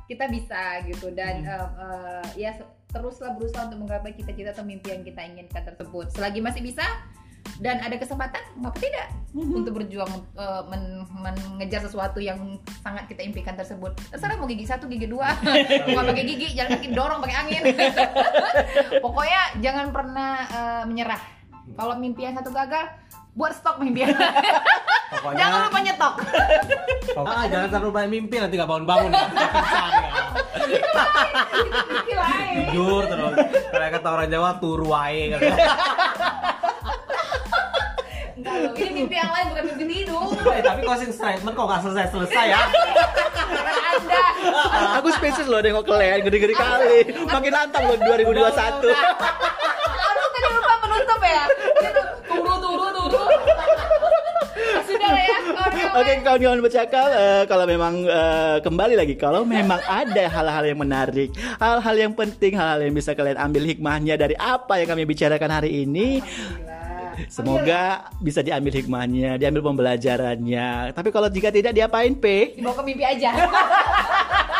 kita 0.10 0.26
bisa 0.30 0.82
gitu 0.90 1.14
dan 1.14 1.46
Hmm. 1.46 1.54
eh, 1.54 1.68
eh, 1.86 2.26
ya 2.50 2.52
teruslah 2.90 3.38
berusaha 3.38 3.70
untuk 3.70 3.86
menggapai 3.86 4.18
cita-cita 4.18 4.50
atau 4.50 4.66
mimpi 4.66 4.90
yang 4.90 5.06
kita 5.06 5.22
inginkan 5.22 5.62
tersebut. 5.62 6.10
Selagi 6.10 6.42
masih 6.42 6.66
bisa 6.66 6.84
dan 7.62 7.78
ada 7.86 7.96
kesempatan 8.02 8.42
ngapa 8.58 8.80
tidak 8.82 9.08
Hmm. 9.30 9.62
untuk 9.62 9.78
berjuang 9.78 10.10
eh, 10.34 10.64
men- 10.74 11.06
mengejar 11.14 11.86
sesuatu 11.86 12.18
yang 12.18 12.58
sangat 12.82 13.06
kita 13.06 13.22
impikan 13.22 13.54
tersebut 13.54 13.94
terserah 14.10 14.42
mau 14.42 14.50
gigi 14.50 14.66
satu 14.66 14.90
gigi 14.90 15.06
dua 15.06 15.38
mau 15.94 16.02
pakai 16.02 16.26
gigi 16.26 16.58
jangan 16.58 16.82
kaki 16.82 16.98
dorong 16.98 17.22
pakai 17.22 17.38
angin 17.38 17.62
pokoknya 19.06 19.42
jangan 19.62 19.94
pernah 19.94 20.32
eh, 20.50 20.84
menyerah 20.90 21.22
kalau 21.78 21.94
mimpi 22.02 22.26
yang 22.26 22.34
satu 22.42 22.50
gagal 22.50 22.90
buat 23.38 23.54
stok 23.54 23.78
mimpi 23.78 24.04
yang 24.04 24.18
lain. 24.18 24.34
Pokoknya 25.10 25.38
jangan 25.38 25.60
lupa 25.70 25.80
nyetok 25.86 26.14
ah, 27.22 27.46
jangan 27.46 27.68
terlalu 27.70 27.92
banyak 27.94 28.12
mimpi 28.18 28.36
nanti 28.42 28.54
gak 28.58 28.70
bangun-bangun 28.70 29.12
ya. 29.14 29.26
Ya. 32.10 32.70
Tidur 32.70 33.06
terus. 33.06 33.36
Kayak 33.74 33.92
kata 34.02 34.08
orang 34.12 34.30
Jawa 34.30 34.52
turu 34.62 34.92
wae 34.92 35.34
gitu. 35.34 35.46
Enggak 38.40 38.56
loh 38.56 38.72
ini 38.74 38.92
mimpi 38.96 39.16
yang 39.16 39.32
lain 39.32 39.46
bukan 39.52 39.64
mimpi 39.68 39.86
tidur 39.86 40.28
Eh, 40.56 40.64
tapi 40.64 40.80
closing 40.82 41.12
statement 41.12 41.54
kok 41.54 41.66
gak 41.68 41.82
selesai-selesai 41.84 42.46
ya. 42.48 42.62
karena 43.30 43.72
anda 43.92 44.22
Aku 45.00 45.08
spesies 45.12 45.48
loh 45.48 45.60
nengok 45.60 45.84
kalian 45.84 46.24
gede-gede 46.24 46.56
kali. 46.56 46.96
Makin 47.28 47.52
nantang 47.52 47.84
loh 47.86 47.98
2021. 48.00 48.40
Aduh 50.00 50.28
tadi 50.30 50.48
lupa 50.50 50.74
penutup 50.80 51.20
ya 51.22 51.44
Itu 51.78 52.02
turu 52.26 52.56
turu 52.58 52.88
turu 52.90 53.20
Sudah 54.88 55.12
ya 55.12 55.38
kawan-kawan. 55.44 55.98
Oke 56.00 56.12
kawan-kawan 56.24 56.60
bercakap 56.64 57.08
eh, 57.12 57.44
kalau 57.46 57.66
memang 57.68 57.94
eh, 58.04 58.58
kembali 58.64 58.96
lagi 58.96 59.16
kalau 59.16 59.42
memang 59.44 59.80
ada 59.86 60.24
hal-hal 60.28 60.64
yang 60.66 60.80
menarik, 60.80 61.30
hal-hal 61.60 61.96
yang 61.96 62.14
penting, 62.16 62.56
hal-hal 62.56 62.80
yang 62.82 62.96
bisa 62.96 63.12
kalian 63.14 63.38
ambil 63.38 63.64
hikmahnya 63.66 64.16
dari 64.16 64.36
apa 64.36 64.80
yang 64.80 64.90
kami 64.90 65.04
bicarakan 65.06 65.52
hari 65.52 65.84
ini. 65.84 66.24
Semoga 67.28 68.08
bisa 68.24 68.40
diambil 68.40 68.72
hikmahnya, 68.80 69.36
diambil 69.36 69.66
pembelajarannya. 69.74 70.96
Tapi 70.96 71.10
kalau 71.12 71.28
jika 71.28 71.52
tidak 71.52 71.76
diapain, 71.76 72.16
P? 72.16 72.56
Dibawa 72.56 72.80
ke 72.80 72.84
mimpi 72.86 73.04
aja 73.04 73.36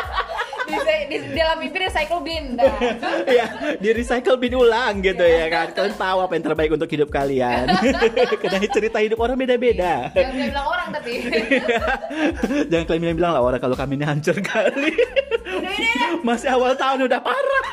di, 1.10 1.18
dalam 1.34 1.58
mimpi 1.58 1.78
recycle 1.82 2.22
bin. 2.22 2.44
Nah. 2.56 2.78
ya 3.38 3.46
di 3.78 3.90
recycle 3.94 4.38
bin 4.38 4.54
ulang 4.56 5.02
gitu 5.02 5.26
ya 5.26 5.50
kan. 5.50 5.68
Kalian 5.74 5.96
tahu 5.98 6.18
apa 6.24 6.34
yang 6.38 6.46
terbaik 6.46 6.72
untuk 6.74 6.90
hidup 6.90 7.10
kalian. 7.10 7.66
Karena 8.42 8.68
cerita 8.70 8.98
hidup 9.02 9.20
orang 9.20 9.38
beda-beda. 9.38 10.14
Jangan 10.14 10.32
bisa 10.34 10.48
bilang 10.54 10.68
orang 10.70 10.88
tapi. 10.94 11.12
Jangan 12.72 12.86
kalian 12.86 13.02
bilang-bilang 13.02 13.32
lah 13.36 13.42
orang 13.42 13.62
kalau 13.62 13.76
kami 13.76 13.98
ini 13.98 14.06
hancur 14.06 14.38
kali. 14.40 14.94
Masih 16.22 16.54
awal 16.54 16.78
tahun 16.78 17.10
udah 17.10 17.20
parah. 17.22 17.68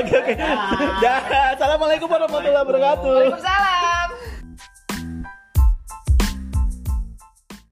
Oke 0.00 0.14
oke. 0.14 0.34
Dah 1.02 1.54
assalamualaikum 1.58 2.06
warahmatullahi 2.06 2.62
wabarakatuh. 2.62 3.10
Waalaikumsalam 3.10 4.21